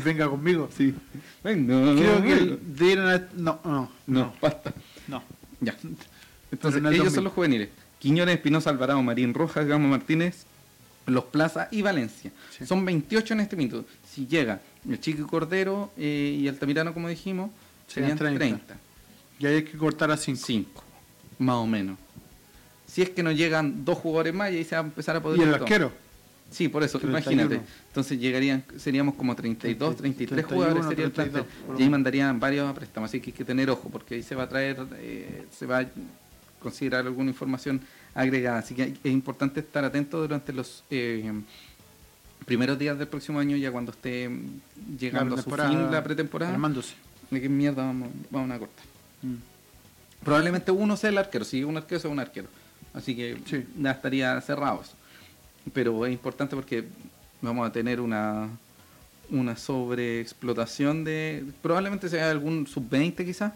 [0.05, 0.69] venga conmigo.
[0.77, 0.95] Sí.
[1.43, 4.73] Creo que haber- No, no, No, basta.
[5.09, 5.23] no.
[5.61, 5.77] Ya.
[6.51, 7.15] Entonces, en el ellos 2000.
[7.15, 7.69] son los juveniles.
[7.99, 10.47] Quiñones, Espinosa, Alvarado, Marín, Rojas, Gama Martínez,
[11.07, 12.33] Los Plaza y Valencia.
[12.57, 12.67] Sí.
[12.67, 13.85] Son 28 en este minuto.
[14.09, 17.51] Si llega el Chico Cordero eh, y Altamirano, como dijimos,
[17.87, 18.65] Serían serían 30.
[18.67, 18.77] 30.
[19.39, 20.41] Y ahí hay que cortar a 5.
[20.45, 20.85] 5,
[21.39, 21.99] más o menos.
[22.87, 25.23] Si es que nos llegan dos jugadores más y ahí se va a empezar a
[25.23, 25.41] poder...
[25.41, 25.93] Y el arquero.
[26.51, 27.43] Sí, por eso, 31.
[27.43, 27.69] imagínate.
[27.89, 31.67] Entonces llegarían, seríamos como 32, 33 31, jugadores sería el 32, plantel.
[31.67, 34.15] por lo Y ahí mandarían varios a préstamo, así que hay que tener ojo, porque
[34.15, 35.87] ahí se va a traer, eh, se va a
[36.61, 37.81] considerar alguna información
[38.15, 38.59] agregada.
[38.59, 41.33] Así que es importante estar atento durante los eh,
[42.47, 44.31] primeros días del próximo año, ya cuando esté
[44.99, 46.53] llegando a su fin la pretemporada.
[46.53, 46.95] Armándose.
[47.31, 48.85] ¿De qué mierda vamos, vamos a cortar?
[49.23, 49.35] Mm.
[50.25, 52.49] Probablemente uno sea el arquero, si un arquero sea un arquero.
[52.93, 53.67] Así que Sí.
[53.79, 54.93] ya estaría cerrado eso.
[55.73, 56.85] Pero es importante porque
[57.43, 58.49] vamos a tener una
[59.31, 61.45] una sobreexplotación de...
[61.63, 63.53] Probablemente sea algún sub-20 quizás.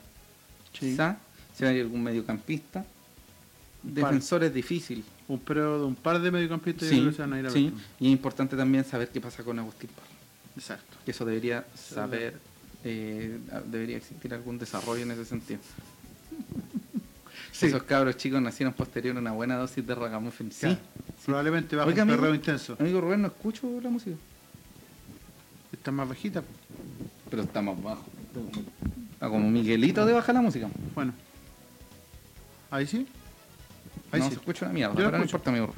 [0.72, 0.90] Sí.
[0.90, 1.18] Quizá.
[1.54, 2.84] Sea algún mediocampista.
[3.95, 4.05] Par.
[4.12, 5.05] Defensor es difícil.
[5.28, 7.64] Un, pero de un par de mediocampistas Sí, van a ir a sí.
[7.70, 7.72] ver.
[8.01, 10.09] Y es importante también saber qué pasa con Agustín Parra.
[10.57, 10.97] Exacto.
[11.05, 12.39] Que eso debería saber...
[12.84, 15.61] eh, debería existir algún desarrollo en ese sentido.
[17.51, 17.66] Sí.
[17.66, 20.53] Esos cabros chicos nacieron posterior a una buena dosis de ragamuffin.
[20.53, 20.61] Sí.
[20.61, 20.78] Claro.
[21.26, 22.20] Probablemente va a Oiga, un amigo.
[22.22, 22.76] perreo intenso.
[22.78, 24.14] Amigo Rubén, no escucho la música.
[25.72, 26.45] Está más bajita.
[27.28, 28.05] Pero está más bajo.
[29.12, 30.68] Está como Miguelito de baja la música.
[30.95, 31.12] Bueno.
[32.70, 33.09] Ahí sí.
[34.12, 34.34] Ahí no sí.
[34.34, 35.74] se escucha una mierda, Yo pero no importa, amigo.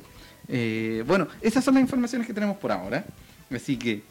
[0.48, 3.04] Eh, bueno, esas son las informaciones que tenemos por ahora.
[3.54, 4.02] Así que.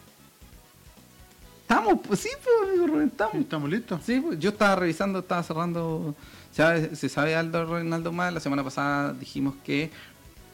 [1.61, 3.35] Estamos, pues sí, pues, amigo Rubén, estamos.
[3.35, 4.01] ¿Estamos listos?
[4.03, 6.15] Sí, pues, yo estaba revisando, estaba cerrando.
[6.51, 8.33] ¿sabe- ¿Se sabe Aldo Reinaldo más?
[8.33, 9.91] La semana pasada dijimos que.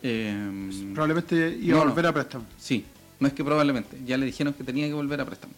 [0.04, 1.92] eh, Probablemente iba No, a no.
[1.92, 2.46] volver a préstamo.
[2.58, 2.86] Sí,
[3.20, 5.54] no es que probablemente, ya le dijeron que tenía que volver a préstamo.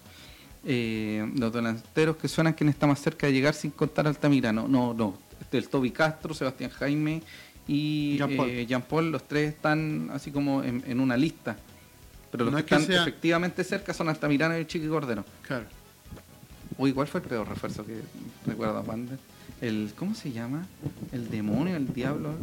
[0.64, 4.68] Eh, los delanteros que suenan quien está más cerca de llegar sin contar Altamirano.
[4.68, 5.18] No, no.
[5.42, 7.24] Este, el Toby Castro, Sebastián Jaime
[7.68, 8.50] y Jean Paul.
[8.50, 11.58] eh, Jean Paul, los tres están así como en, en una lista.
[12.32, 14.88] Pero los No que es que están sea- efectivamente cerca son Altamirano y el Chiqui
[14.88, 15.24] Cordero.
[15.46, 15.66] Claro.
[16.78, 18.00] Uy, ¿cuál fue el peor refuerzo que
[18.46, 19.18] recuerda Wander?
[19.62, 20.66] El, ¿Cómo se llama?
[21.12, 21.76] ¿El demonio?
[21.76, 22.36] ¿El diablo?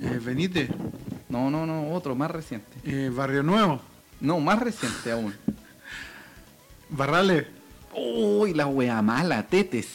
[0.00, 0.70] Eh, Benítez.
[1.28, 2.68] No, no, no, otro, más reciente.
[2.84, 3.80] eh, Barrio Nuevo.
[4.20, 5.34] No, más reciente aún.
[6.88, 7.46] Barrales.
[7.94, 9.88] Uy, la wea mala, tetes.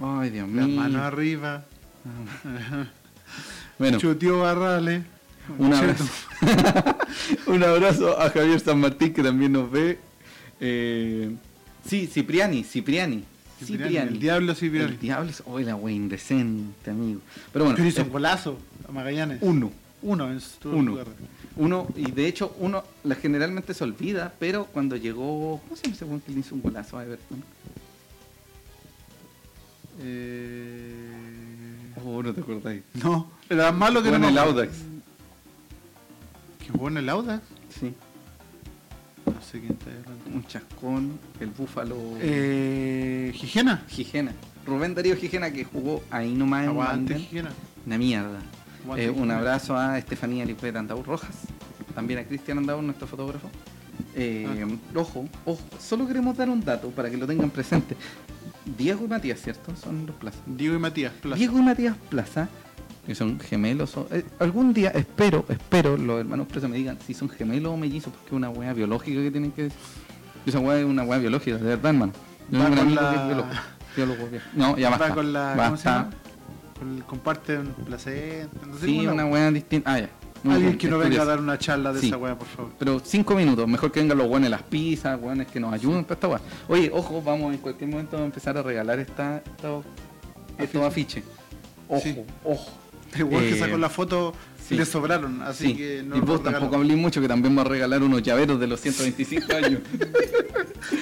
[0.00, 0.60] Ay, Dios mío.
[0.66, 1.64] Las manos arriba.
[3.78, 5.02] Bueno, Chutió Barrales.
[5.58, 6.04] un abrazo.
[7.46, 9.98] un abrazo a Javier San Martín que también nos ve.
[10.60, 11.34] Eh,
[11.86, 13.24] sí, Cipriani, Cipriani.
[13.64, 14.92] Cipriani, el diablo Cipriani.
[14.92, 17.20] El diablo es, uy, la wea indecente, amigo.
[17.52, 18.58] Pero bueno, Pero hizo eh, un golazo
[18.88, 19.38] a Magallanes.
[19.42, 19.70] uno.
[20.02, 20.92] Uno en su Uno.
[20.92, 21.06] lugar.
[21.56, 25.60] Uno, y de hecho, uno la generalmente se olvida, pero cuando llegó.
[25.62, 27.44] ¿Cómo se llama ese que le hizo un golazo a Everton?
[30.00, 31.29] Eh,
[32.04, 32.82] Oh, no te acordáis.
[33.02, 34.72] No, era malo que Jugó en no el me- Audax.
[36.64, 37.42] ¿Que jugó en el Audax?
[37.78, 37.94] Sí.
[39.26, 40.30] No sé quién está hablando.
[40.36, 41.96] Un chascón, el búfalo.
[42.20, 43.84] Eh, Gijena.
[43.88, 44.32] Gijena.
[44.66, 47.14] Rubén Darío Gijena que jugó ahí nomás en Aguante.
[47.16, 47.50] Gijena.
[47.86, 48.40] Una mierda.
[48.84, 49.38] Aguante Eh, un Gijena.
[49.38, 51.34] abrazo a Estefanía Licueta Andaur Rojas,
[51.94, 53.50] también a Cristian Andaur, nuestro fotógrafo.
[54.14, 54.98] Eh, Ah.
[54.98, 57.96] Ojo, ojo, solo queremos dar un dato para que lo tengan presente.
[58.76, 59.74] Diego y Matías, ¿cierto?
[59.76, 60.40] Son los plazas.
[60.46, 61.12] Diego y Matías.
[61.20, 61.36] Plaza.
[61.38, 62.48] Diego y Matías Plaza,
[63.06, 63.96] que son gemelos.
[63.96, 67.76] o- eh, algún día espero, espero, los hermanos Plaza me digan si son gemelos o
[67.76, 69.78] mellizos, porque es una weá biológica que tienen que decir.
[70.46, 72.12] Esa weá es una weá biológica, de verdad, hermano.
[72.50, 73.62] Con amigo la-.
[74.54, 75.14] No, ya Va basta.
[75.14, 75.54] con la.
[75.56, 76.10] ¿Cómo se basta.
[77.06, 78.66] comparte un placenta.
[78.66, 79.92] No sé Sí, una weá distinta.
[79.92, 80.08] Ah, ya.
[80.48, 82.06] Alguien que no venga a dar una charla de Sí.
[82.08, 82.72] esa weá, por favor.
[82.78, 86.14] Pero cinco minutos, mejor que vengan los buenos las pizzas, buenos que nos ayuden para
[86.14, 86.40] esta weá.
[86.68, 89.82] Oye, ojo, vamos en cualquier momento a empezar a regalar esta, esta-
[90.58, 91.24] estos afiches.
[91.88, 92.16] Ojo, Sí.
[92.44, 92.70] ojo.
[93.18, 94.32] Igual que Eh, sacó la foto,
[94.66, 94.76] sí.
[94.76, 95.74] le sobraron, así Sí.
[95.76, 98.66] que no y vos tampoco hablé mucho que también va a regalar unos llaveros de
[98.68, 99.80] los 125 años.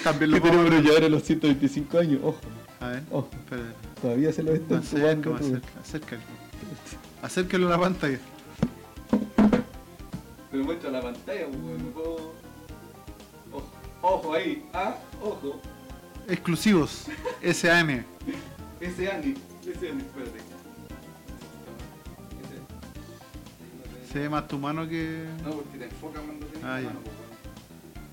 [0.03, 2.41] También que lo tenemos unos llaveros de los 125 años, ojo.
[2.81, 3.03] a ver.
[3.11, 3.29] ojo.
[3.33, 3.63] Espera,
[4.01, 5.31] Todavía se lo están cerca,
[5.83, 6.23] acércalo.
[7.21, 8.19] Acércalo a la pantalla.
[11.13, 12.33] Pantalla, weón, no puedo.
[13.51, 13.71] Ojo,
[14.03, 15.59] ojo ahí, ah, ojo.
[16.29, 17.07] Exclusivos.
[19.11, 19.35] Andy,
[19.65, 20.39] ese Andy, espérate.
[24.13, 25.25] Se ve más tu mano que.
[25.45, 26.87] No, porque te enfoca cuando tienes Ah, ya.
[26.89, 27.15] mano, pues.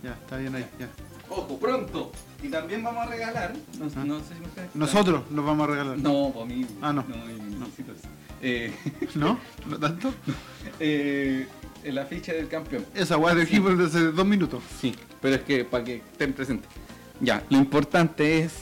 [0.04, 0.88] Ya, está bien ahí, ya.
[1.30, 2.12] Ojo, pronto.
[2.41, 3.54] Y también vamos a regalar.
[3.78, 4.06] No, Ah.
[4.06, 4.74] no sé si ustedes.
[4.76, 5.98] Nosotros los vamos a regalar.
[5.98, 6.66] No, para mí.
[6.82, 7.04] Ah, no.
[7.04, 8.08] No, eso.
[8.41, 8.74] Eh,
[9.16, 9.38] ¿No?
[9.68, 10.14] ¿No tanto?
[10.80, 11.46] eh,
[11.86, 12.86] el afiche del campeón.
[12.94, 14.64] Esa weá de equipo es de hace dos minutos.
[14.82, 16.70] Sí, pero es que para que estén presentes.
[17.22, 18.54] Ya, lo importante es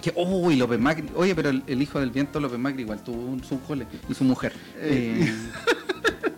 [0.00, 3.22] que, uy, López Macri, oye, pero el, el hijo del viento López Macri igual tuvo
[3.24, 4.52] un, su cole y su mujer.
[4.78, 5.28] Eh.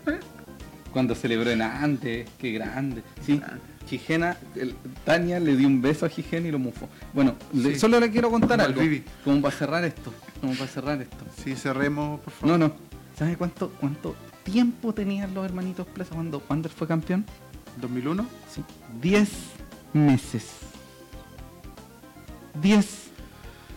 [0.06, 0.20] Eh,
[0.92, 3.02] cuando celebró en Andes, qué grande.
[3.24, 3.40] Sí,
[3.88, 4.74] Gijena, el-
[5.04, 6.88] Tania le dio un beso a Gijena y lo mufó.
[7.12, 7.78] Bueno, le- Sí.
[7.80, 9.04] solo le quiero contar Como al algo.
[9.24, 10.12] Como para cerrar esto.
[10.40, 11.24] Como para cerrar esto.
[11.42, 12.58] Sí, cerremos, por favor.
[12.58, 12.74] No, no.
[13.18, 14.14] ¿Sabes cuánto, cuánto
[14.44, 17.24] tiempo tenían los hermanitos Plaza cuando Wander fue campeón?
[17.80, 18.26] 2001.
[18.52, 18.62] Sí.
[19.00, 19.28] 10
[19.92, 20.50] meses.
[22.62, 22.86] 10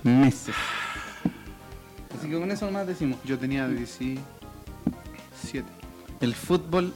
[0.04, 0.56] meses.
[2.18, 3.18] Así que con eso nomás decimos.
[3.26, 4.22] Yo tenía 17.
[6.20, 6.94] El fútbol,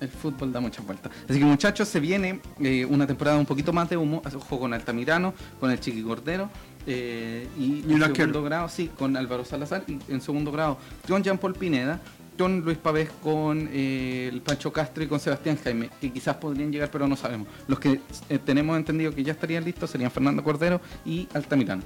[0.00, 1.12] el fútbol da muchas vueltas.
[1.28, 4.22] Así que muchachos, se viene eh, una temporada un poquito más de humo.
[4.34, 6.50] Ojo con Altamirano, con el Chiqui Cordero.
[6.86, 9.84] eh, y, Y en segundo grado, sí, con Álvaro Salazar.
[9.86, 12.00] Y en segundo grado, con Jean Paul Pineda,
[12.46, 16.90] Luis Pavés, con eh, el Pancho Castro y con Sebastián Jaime, que quizás podrían llegar,
[16.90, 17.48] pero no sabemos.
[17.66, 21.82] Los que eh, tenemos entendido que ya estarían listos serían Fernando Cordero y Altamirano.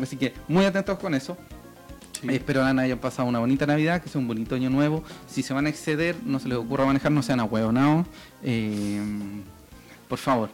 [0.00, 1.36] Así que muy atentos con eso.
[2.22, 5.04] Eh, Espero que hayan pasado una bonita Navidad, que sea un bonito año nuevo.
[5.28, 8.06] Si se van a exceder, no se les ocurra manejar, no sean ahueonados.
[8.42, 9.00] Eh,
[10.08, 10.50] por favor,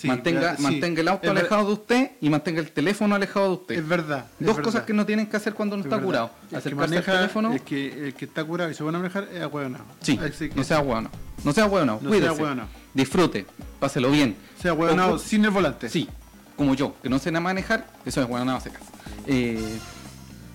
[0.00, 0.62] Sí, mantenga, sí.
[0.62, 3.74] mantenga el auto Es alejado de usted y mantenga el teléfono alejado de usted.
[3.80, 4.26] Es verdad.
[4.40, 4.62] es Dos verdad.
[4.62, 6.06] cosas que no tienen que hacer cuando uno Es está verdad.
[6.06, 6.30] curado.
[6.50, 7.52] El Acercarse maneja, al teléfono.
[7.52, 9.84] El que, el que está curado y se pone a manejar es ahueonado.
[10.00, 11.14] Sí, que no sea hueonado.
[11.44, 12.32] No sea hueonado, No cuídese.
[12.34, 12.68] sea ahueonado.
[12.94, 13.46] Disfrute,
[13.78, 14.36] páselo bien.
[14.60, 15.88] sea ahueonado sin el volante.
[15.90, 16.08] Sí,
[16.56, 18.82] como yo, que no sé nada manejar, eso es hueonado a secas.
[19.26, 19.78] Eh,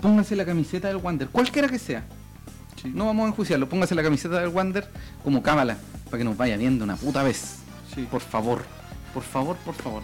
[0.01, 2.03] póngase la camiseta del Wander, cualquiera que sea.
[2.81, 2.91] Sí.
[2.93, 4.87] No vamos a enjuiciarlo, póngase la camiseta del Wander
[5.23, 7.57] como cábala, para que nos vaya viendo una puta vez.
[7.93, 8.07] Sí.
[8.11, 8.63] Por favor,
[9.15, 10.03] por favor, por favor.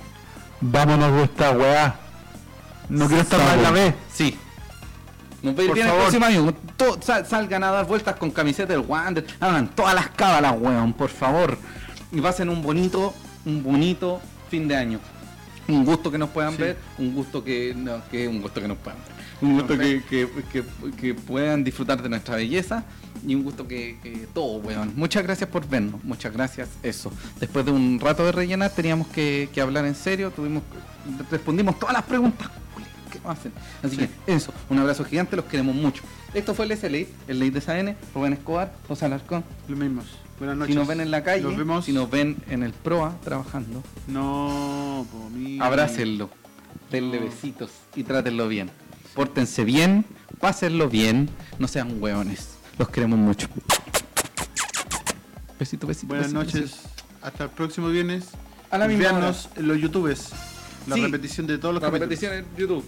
[0.62, 1.96] Vámonos de esta weá.
[2.88, 3.94] No quiero estar más en la B.
[4.14, 4.38] Sí.
[5.44, 5.78] Nos favor.
[5.78, 6.54] el próximo año.
[6.78, 9.26] To- sal- salgan a dar vueltas con camiseta del Wander.
[9.42, 11.58] Hagan todas las cábalas, weón, por favor.
[12.14, 13.14] Y pasen un bonito,
[13.46, 15.00] un bonito fin de año.
[15.68, 16.62] Un gusto que nos puedan Sí.
[16.62, 19.21] ver, un gusto que, no, que un gusto que nos puedan ver.
[19.42, 20.64] Un gusto que, que, que-
[21.00, 22.84] que puedan disfrutar de nuestra belleza
[23.26, 24.94] y un gusto que, que todo, weón.
[24.96, 27.12] Muchas gracias por vernos, muchas gracias, eso.
[27.40, 30.64] Después de un rato de rellenar teníamos que, que hablar en serio, tuvimos
[31.32, 32.50] respondimos todas las preguntas.
[33.12, 33.52] ¿Qué vamos a hacer?
[33.84, 34.08] Así Sí.
[34.26, 36.04] que eso, un abrazo gigante, los queremos mucho.
[36.34, 39.44] Esto fue el SLA, el Ley de SAN, Rubén Escobar, José Alarcón.
[39.68, 40.02] Lo mismo.
[40.40, 40.74] Buenas noches.
[40.74, 41.86] Si nos ven en la calle, Nos vemos.
[41.86, 46.30] si nos ven en el PROA trabajando, No, po, mi- abrácenlo,
[46.90, 47.26] denle No.
[47.26, 48.72] besitos y trátenlo bien.
[49.14, 50.06] Pórtense bien,
[50.40, 52.50] pásenlo bien, no sean hueones.
[52.78, 53.48] Los queremos mucho.
[55.60, 56.08] Besito, besito.
[56.08, 56.62] Buenas besito, noches.
[56.72, 56.90] besito.
[57.22, 58.26] Hasta el próximo viernes.
[58.72, 60.30] A la misma Véanos en los YouTubes.
[60.88, 61.02] La Sí.
[61.02, 62.10] repetición de todos los La capítulos.
[62.10, 62.84] repetición en YouTube.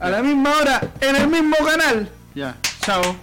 [0.00, 2.10] A la misma hora, en el mismo canal.
[2.34, 2.56] Ya.
[2.82, 3.16] Chao.